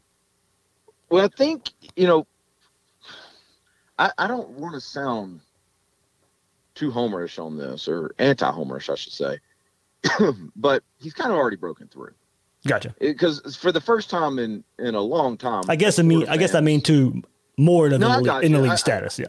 [1.09, 2.27] Well, I think, you know,
[3.99, 5.41] I, I don't want to sound
[6.75, 9.39] too homerish on this or anti homerish, I should say,
[10.57, 12.15] but he's kind of already broken through.
[12.67, 12.95] Gotcha.
[13.01, 16.37] Because for the first time in in a long time, I guess I mean I
[16.37, 17.23] guess I mean to
[17.57, 19.19] more than No, in the league I- status.
[19.19, 19.27] Yeah.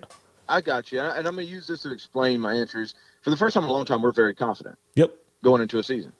[0.47, 2.95] I got you, and I'm going to use this to explain my answers.
[3.21, 5.13] For the first time in a long time, we're very confident Yep.
[5.43, 6.11] going into a season.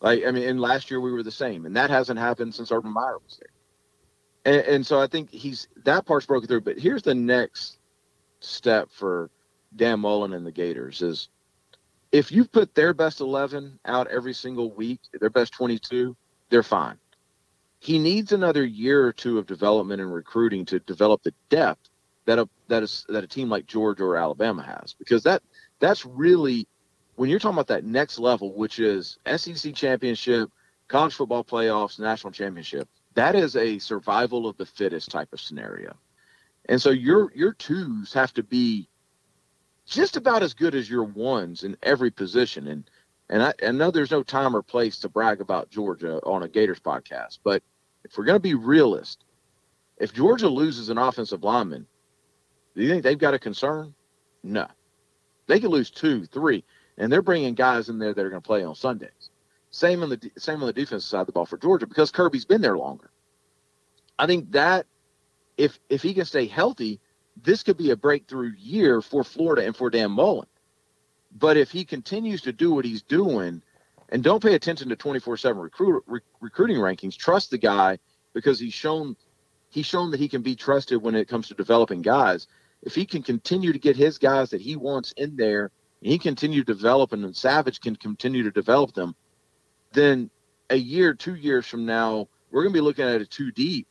[0.00, 2.72] Like I mean, in last year we were the same, and that hasn't happened since
[2.72, 4.52] Urban Meyer was there.
[4.52, 6.62] And, and so I think he's that part's broken through.
[6.62, 7.78] But here's the next
[8.40, 9.30] step for
[9.76, 11.28] Dan Mullen and the Gators is
[12.10, 16.16] if you put their best 11 out every single week, their best 22,
[16.50, 16.98] they're fine.
[17.80, 21.88] He needs another year or two of development and recruiting to develop the depth
[22.26, 25.42] that a that is that a team like Georgia or Alabama has because that
[25.78, 26.66] that's really
[27.16, 30.50] when you're talking about that next level, which is SEC championship,
[30.88, 32.88] college football playoffs, national championship.
[33.14, 35.96] That is a survival of the fittest type of scenario,
[36.68, 38.88] and so your your twos have to be
[39.86, 42.68] just about as good as your ones in every position.
[42.68, 42.90] And
[43.30, 46.48] and I, I know there's no time or place to brag about Georgia on a
[46.48, 47.62] Gators podcast, but
[48.04, 49.24] if we're going to be realist,
[49.98, 51.86] if Georgia loses an offensive lineman,
[52.74, 53.94] do you think they've got a concern?
[54.42, 54.66] No.
[55.46, 56.64] They could lose two, three,
[56.96, 59.30] and they're bringing guys in there that are going to play on Sundays.
[59.70, 62.46] Same on the same on the defensive side of the ball for Georgia because Kirby's
[62.46, 63.10] been there longer.
[64.18, 64.86] I think that
[65.58, 67.00] if if he can stay healthy,
[67.42, 70.46] this could be a breakthrough year for Florida and for Dan Mullen.
[71.38, 73.62] But if he continues to do what he's doing,
[74.08, 77.98] and don't pay attention to 24/7 recruit, re- recruiting rankings, trust the guy
[78.32, 79.16] because he's shown
[79.70, 82.48] he's shown that he can be trusted when it comes to developing guys.
[82.82, 85.70] If he can continue to get his guys that he wants in there,
[86.00, 89.14] and he continue to develop and Savage can continue to develop them,
[89.92, 90.30] then
[90.70, 93.88] a year, two years from now, we're going to be looking at it too deep,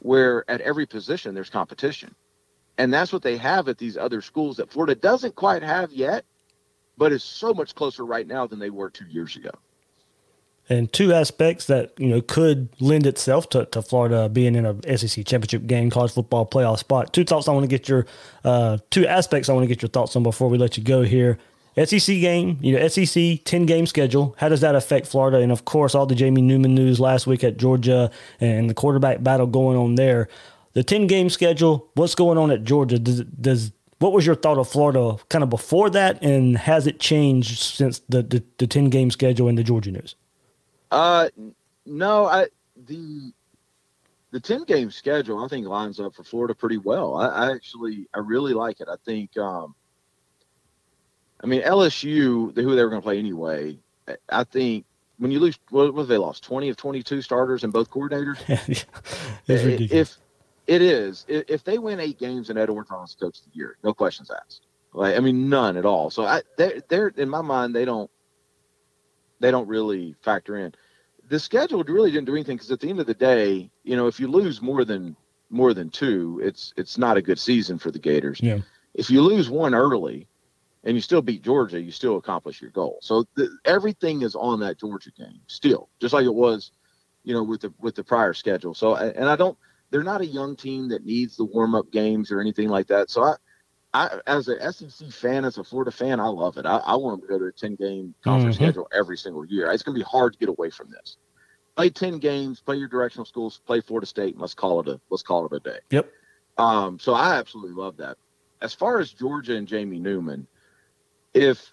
[0.00, 2.14] where at every position there's competition,
[2.78, 6.24] and that's what they have at these other schools that Florida doesn't quite have yet,
[6.98, 9.50] but is so much closer right now than they were two years ago.
[10.68, 14.98] and two aspects that you know could lend itself to, to Florida being in a
[14.98, 17.12] SEC championship game, college football playoff spot.
[17.14, 18.04] Two thoughts I want to get your
[18.44, 21.02] uh, two aspects I want to get your thoughts on before we let you go
[21.02, 21.38] here.
[21.84, 24.34] SEC game, you know, SEC ten game schedule.
[24.38, 25.38] How does that affect Florida?
[25.38, 29.22] And of course, all the Jamie Newman news last week at Georgia and the quarterback
[29.22, 30.28] battle going on there.
[30.74, 31.88] the ten game schedule.
[31.94, 32.98] What's going on at Georgia?
[32.98, 37.00] Does does what was your thought of Florida kind of before that, and has it
[37.00, 40.14] changed since the the, the ten game schedule and the Georgia news?
[40.90, 41.28] Uh,
[41.84, 42.46] no, I
[42.86, 43.32] the
[44.30, 47.16] the ten game schedule I think lines up for Florida pretty well.
[47.16, 48.88] I, I actually I really like it.
[48.88, 49.74] I think um,
[51.42, 53.78] I mean LSU, who they were going to play anyway.
[54.30, 54.86] I think
[55.18, 58.38] when you lose, what was they lost twenty of twenty two starters and both coordinators.
[59.48, 60.12] it's ridiculous.
[60.12, 60.18] if
[60.68, 63.94] it is, if they win eight games and Ed Orgeron's coach of the year, no
[63.94, 64.66] questions asked.
[64.92, 66.10] Like I mean, none at all.
[66.10, 68.10] So I they're, they're in my mind they don't
[69.40, 70.74] they don't really factor in.
[71.28, 74.06] The schedule really didn't do anything because at the end of the day, you know,
[74.06, 75.16] if you lose more than
[75.50, 78.38] more than two, it's it's not a good season for the Gators.
[78.42, 78.58] Yeah.
[78.94, 80.26] If you lose one early
[80.84, 82.98] and you still beat Georgia, you still accomplish your goal.
[83.00, 86.72] So the, everything is on that Georgia game still, just like it was,
[87.24, 88.74] you know, with the with the prior schedule.
[88.74, 89.56] So and I don't,
[89.90, 93.10] they're not a young team that needs the warm up games or anything like that.
[93.10, 93.34] So I,
[93.94, 96.66] I as a SEC fan, as a Florida fan, I love it.
[96.66, 98.60] I, I want them to go to a ten game conference Mhm.
[98.60, 99.70] schedule every single year.
[99.70, 101.16] It's going to be hard to get away from this.
[101.76, 105.00] Play ten games, play your directional schools, play Florida State, and let's call it a
[105.10, 105.78] let's call it a day.
[105.90, 106.10] Yep.
[106.58, 108.18] Um, so I absolutely love that.
[108.60, 110.46] As far as Georgia and Jamie Newman,
[111.32, 111.72] if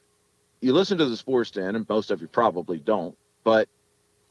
[0.62, 3.68] you listen to the sports den, and most of you probably don't, but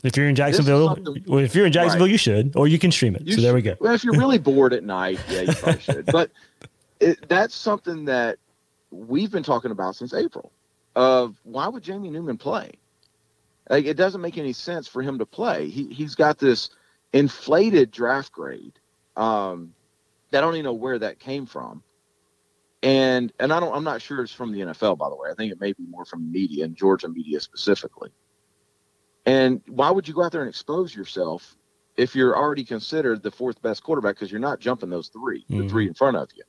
[0.04, 0.96] If you're in Jacksonville,
[1.26, 2.12] well, if you're in Jacksonville, Right.
[2.12, 3.22] you should, or you can stream it.
[3.22, 3.74] You so there we go.
[3.80, 6.06] Well, if you're really bored at night, yeah, you probably should.
[6.06, 6.30] But
[7.00, 8.36] it, that's something that
[8.90, 10.52] we've been talking about since April.
[10.94, 12.72] Of why would Jamie Newman play?
[13.68, 15.68] Like, it doesn't make any sense for him to play.
[15.68, 16.68] He he's got this
[17.14, 18.72] inflated draft grade.
[19.16, 19.74] Um,
[20.32, 21.82] I don't even know where that came from.
[22.82, 25.30] And and I don't I'm not sure it's from the NFL by the way.
[25.30, 28.10] I think it may be more from media and Georgia media specifically.
[29.26, 31.56] And why would you go out there and expose yourself
[31.96, 35.56] if you're already considered the fourth best quarterback because you're not jumping those 3 the
[35.56, 35.70] Mhm.
[35.70, 36.42] three in front of you.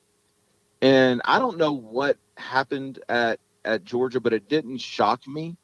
[0.81, 5.57] And I don't know what happened at at Georgia, but it didn't shock me.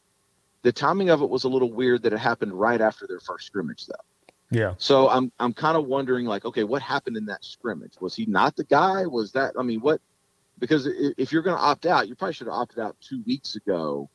[0.63, 3.45] The timing of it was a little weird that it happened right after their first
[3.45, 3.93] scrimmage, though.
[4.49, 4.73] Yeah.
[4.77, 7.93] So I'm I'm kind of wondering, like, okay, what happened in that scrimmage?
[7.99, 9.05] Was he not the guy?
[9.05, 9.53] Was that?
[9.57, 10.01] I mean, what?
[10.57, 13.55] Because if you're going to opt out, you probably should have opted out two weeks
[13.55, 14.09] ago,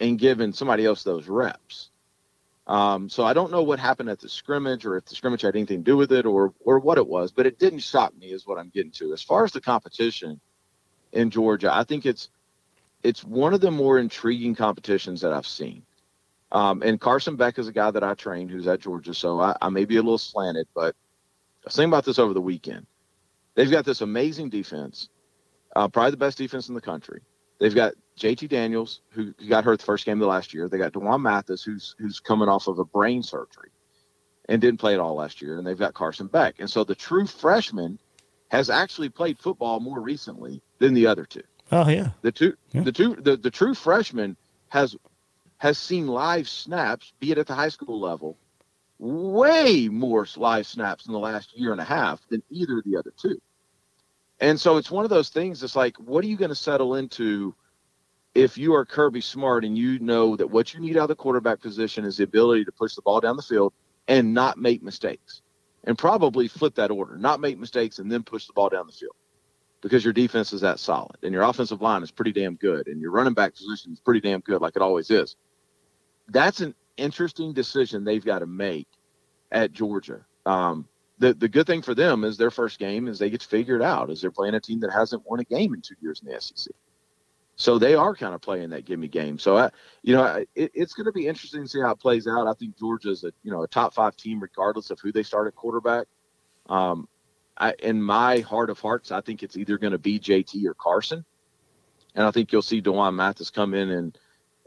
[0.00, 1.90] and given somebody else those reps.
[2.66, 5.54] Um, so I don't know what happened at the scrimmage, or if the scrimmage had
[5.54, 7.30] anything to do with it, or or what it was.
[7.30, 9.12] But it didn't shock me, is what I'm getting to.
[9.12, 10.40] As far as the competition
[11.12, 12.30] in Georgia, I think it's
[13.02, 15.82] it's one of the more intriguing competitions that I've seen.
[16.52, 19.56] Um, and Carson Beck is a guy that I trained who's at Georgia, so I,
[19.60, 22.86] I may be a little slanted, but I was thinking about this over the weekend.
[23.54, 25.08] They've got this amazing defense,
[25.76, 27.22] uh, probably the best defense in the country.
[27.60, 30.68] They've got JT Daniels, who got hurt the first game of the last year.
[30.68, 33.70] They got D'Wan Mathis, who's who's coming off of a brain surgery
[34.48, 35.58] and didn't play at all last year.
[35.58, 36.56] And they've got Carson Beck.
[36.58, 37.98] And so the true freshman
[38.50, 41.42] has actually played football more recently than the other two.
[41.72, 42.10] Oh yeah.
[42.22, 42.82] The two, Yeah.
[42.82, 44.36] the two, the, the true freshman
[44.68, 44.94] has
[45.58, 48.36] has seen live snaps, be it at the high school level,
[48.98, 52.96] way more live snaps in the last year and a half than either of the
[52.96, 53.40] other two.
[54.44, 55.62] And so it's one of those things.
[55.62, 57.54] It's like, what are you going to settle into
[58.34, 61.14] if you are Kirby Smart and you know that what you need out of the
[61.14, 63.72] quarterback position is the ability to push the ball down the field
[64.06, 65.40] and not make mistakes,
[65.84, 68.92] and probably flip that order, not make mistakes and then push the ball down the
[68.92, 69.14] field
[69.80, 73.00] because your defense is that solid and your offensive line is pretty damn good and
[73.00, 75.36] your running back position is pretty damn good, like it always is.
[76.28, 78.88] That's an interesting decision they've got to make
[79.50, 80.26] at Georgia.
[80.44, 80.86] Um,
[81.18, 83.76] the the good thing for them is their first game is they get to figure
[83.76, 86.20] it out as they're playing a team that hasn't won a game in two years
[86.24, 86.72] in the SEC.
[87.56, 89.38] So they are kind of playing that gimme game.
[89.38, 89.70] So I,
[90.02, 92.48] you know, I- it, it's going to be interesting to see how it plays out.
[92.48, 95.46] I think Georgia's a you know a top five team regardless of who they start
[95.46, 96.06] at quarterback.
[96.68, 97.08] Um,
[97.56, 100.74] I, in my heart of hearts, I think it's either going to be JT or
[100.74, 101.24] Carson,
[102.16, 104.18] and I think you'll see D'Wan Mathis come in and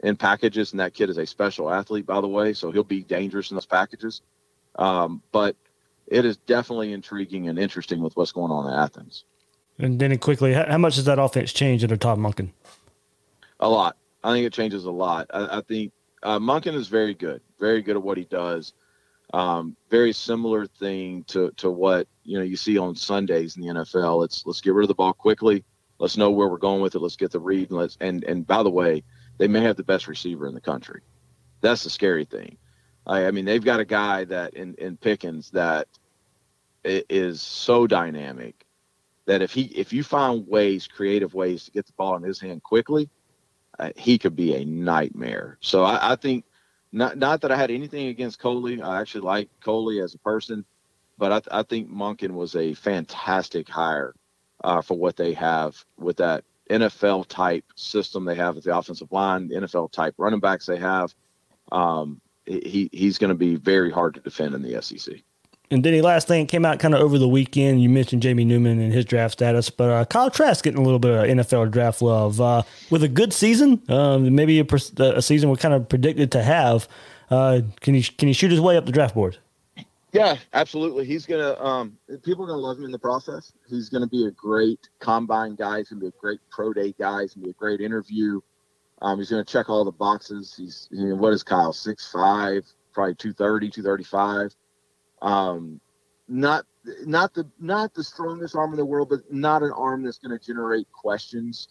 [0.02, 3.02] in packages, and that kid is a special athlete, by the way, so he'll be
[3.02, 4.22] dangerous in those packages.
[4.76, 5.56] Um, but
[6.10, 9.24] it is definitely intriguing and interesting with what's going on in Athens.
[9.78, 12.50] And then quickly, how, much does that offense change under Todd Monken?
[13.60, 13.96] A lot.
[14.24, 15.28] I think it changes a lot.
[15.32, 15.92] I, I think
[16.22, 18.72] uh, Munkin is very good, very good at what he does.
[19.32, 23.68] Um, very similar thing to to what you know you see on Sundays in the
[23.68, 24.24] NFL.
[24.24, 25.64] It's let's get rid of the ball quickly.
[25.98, 27.00] Let's know where we're going with it.
[27.00, 27.68] Let's get the read.
[27.68, 29.04] And let's and and by the way,
[29.36, 31.02] they may have the best receiver in the country.
[31.60, 32.56] That's the scary thing.
[33.06, 35.88] I, I mean, they've got a guy that in in Pickens that
[36.88, 38.64] is so dynamic
[39.26, 42.40] that if he if you find ways, creative ways to get the ball in his
[42.40, 43.10] hand quickly,
[43.78, 45.58] uh, he could be a nightmare.
[45.60, 46.44] So I, I think
[46.92, 48.80] not not that I had anything against Coley.
[48.80, 50.64] I actually like Coley as a person.
[51.18, 54.14] but I, I think Monken was a fantastic hire
[54.64, 59.10] uh, for what they have with that NFL type system they have with the offensive
[59.12, 61.14] line, the NFL type running backs they have.
[61.72, 65.16] Um, he he's going to be very hard to defend in the SEC.
[65.70, 67.82] And then the last thing came out kind of over the weekend.
[67.82, 70.98] You mentioned Jamie Newman and his draft status, but uh, Kyle Trask getting a little
[70.98, 74.66] bit of NFL draft love uh, with a good season, um, maybe a,
[74.98, 76.88] a, season we're kind of predicted to have.
[77.30, 79.36] Uh, can he can he shoot his way up the draft board?
[80.12, 81.04] Yeah, absolutely.
[81.04, 81.62] He's gonna.
[81.62, 83.52] Um, people are gonna love him in the process.
[83.68, 85.78] He's gonna be a great combine guy.
[85.78, 87.22] He's gonna be a great pro day guy.
[87.22, 88.40] He's gonna be a great interview.
[89.02, 90.54] Um, he's gonna check all the boxes.
[90.56, 91.74] He's you know, what is Kyle?
[91.74, 92.64] Six five,
[92.94, 94.54] probably 230, 235.
[95.22, 95.80] Um,
[96.28, 96.66] not
[97.04, 100.38] not the not the strongest arm in the world, but not an arm that's going
[100.38, 101.68] to generate questions.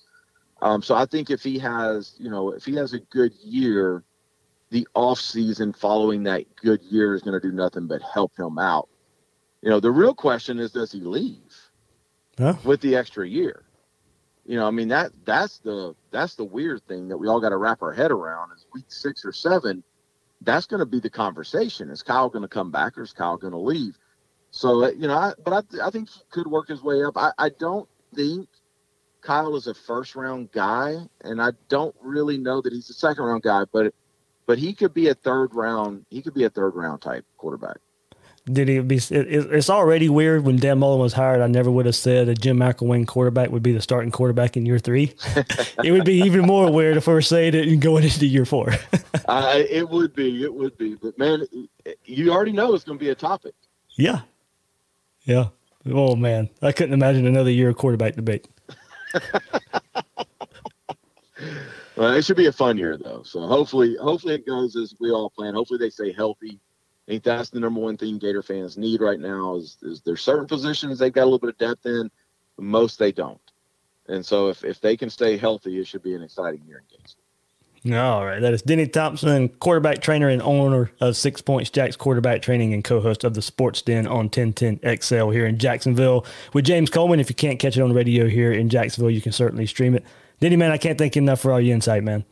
[0.62, 4.04] Um, so I think if he has, you know, if he has a good year,
[4.72, 8.58] the off season following that good year is going to do nothing but help him
[8.58, 8.90] out.
[9.62, 11.56] You know, the real question is, does he leave
[12.38, 12.56] huh?
[12.64, 13.64] with the extra year?
[14.46, 17.50] You know, I mean that that's the that's the weird thing that we all got
[17.50, 19.84] to wrap our head around is week six or seven
[20.42, 21.90] that's going to be the conversation.
[21.90, 23.98] Is Kyle going to come back or is Kyle going to leave?
[24.52, 27.18] So, uh, you know, I, but I, I think he could work his way up.
[27.18, 28.48] I, I don't think
[29.22, 33.24] Kyle is a first round guy, and I don't really know that he's a second
[33.26, 33.94] round guy, but
[34.46, 36.06] but he could be a third round.
[36.10, 37.78] He could be a third round type quarterback
[38.52, 38.96] did he be?
[38.96, 41.42] It, it's already weird when Dan Mullen was hired.
[41.42, 44.66] I never would have said a Jim McElwain quarterback would be the starting quarterback in
[44.66, 45.14] year three.
[45.84, 48.74] it would be even more weird if we were saying it going into year four.
[49.28, 50.44] uh, it would be.
[50.44, 50.96] It would be.
[50.96, 51.46] But man,
[52.06, 53.54] you already know it's going to be a topic.
[53.96, 54.22] Yeah.
[55.26, 55.50] Yeah.
[55.86, 58.48] Oh man, I couldn't imagine another year of quarterback debate.
[61.96, 63.24] well, it should be a fun year though.
[63.24, 65.54] So hopefully, hopefully it goes as we all plan.
[65.54, 66.60] Hopefully they stay healthy
[67.08, 70.22] I think that's the number one thing Gator fans need right now is, is there's
[70.22, 72.12] certain positions they've got a little bit of depth in,
[72.58, 73.40] most they don't.
[74.10, 76.84] And so if, if they can stay healthy, it should be an exciting year in
[76.90, 77.24] Gainesville.
[77.94, 78.42] All right.
[78.42, 82.84] That is Denny Thompson, quarterback trainer and owner of Six Points Jacks Quarterback Training and
[82.84, 87.20] co host of the Sports Den on 1010 XL here in Jacksonville with James Coleman.
[87.22, 89.96] If you can't catch it on the radio here in Jacksonville, you can certainly stream
[89.96, 90.04] it.
[90.40, 92.26] Denny, man, I can't thank you enough for all your insight, man.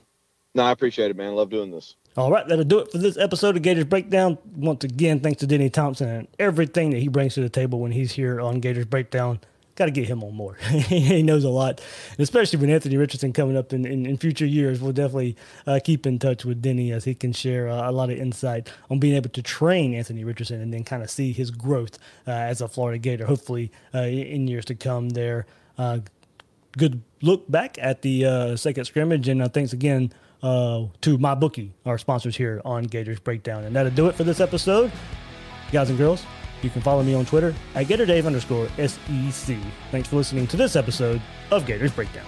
[0.56, 1.36] No, I appreciate it, man.
[1.36, 1.96] Love doing this.
[2.18, 4.38] All right, that'll do it for this episode of Gators Breakdown.
[4.56, 7.92] Once again, thanks to Denny Thompson and everything that he brings to the table when
[7.92, 9.42] he's here on Gators Breakdown.
[9.76, 10.54] Got to get him on more.
[10.64, 14.46] he knows a lot, and especially with Anthony Richardson coming up in, in, in future
[14.46, 14.80] years.
[14.80, 15.36] We'll definitely
[15.68, 18.72] uh, keep in touch with Denny as he can share uh, a lot of insight
[18.90, 22.32] on being able to train Anthony Richardson and then kind of see his growth uh,
[22.32, 25.48] as a Florida Gator, hopefully uh, in years to come there.
[25.78, 26.00] Uh,
[26.78, 30.14] good look back at the uh, second scrimmage, and thanks again
[30.44, 33.64] uh, to MyBookie, our sponsors here on Gators Breakdown.
[33.64, 34.92] And that'll do it for this episode.
[35.72, 36.26] Guys and girls,
[36.62, 39.58] you can follow me on Twitter at GatorDave underscore SEC.
[39.92, 41.22] Thanks for listening to this episode
[41.52, 42.26] of Gators Breakdown.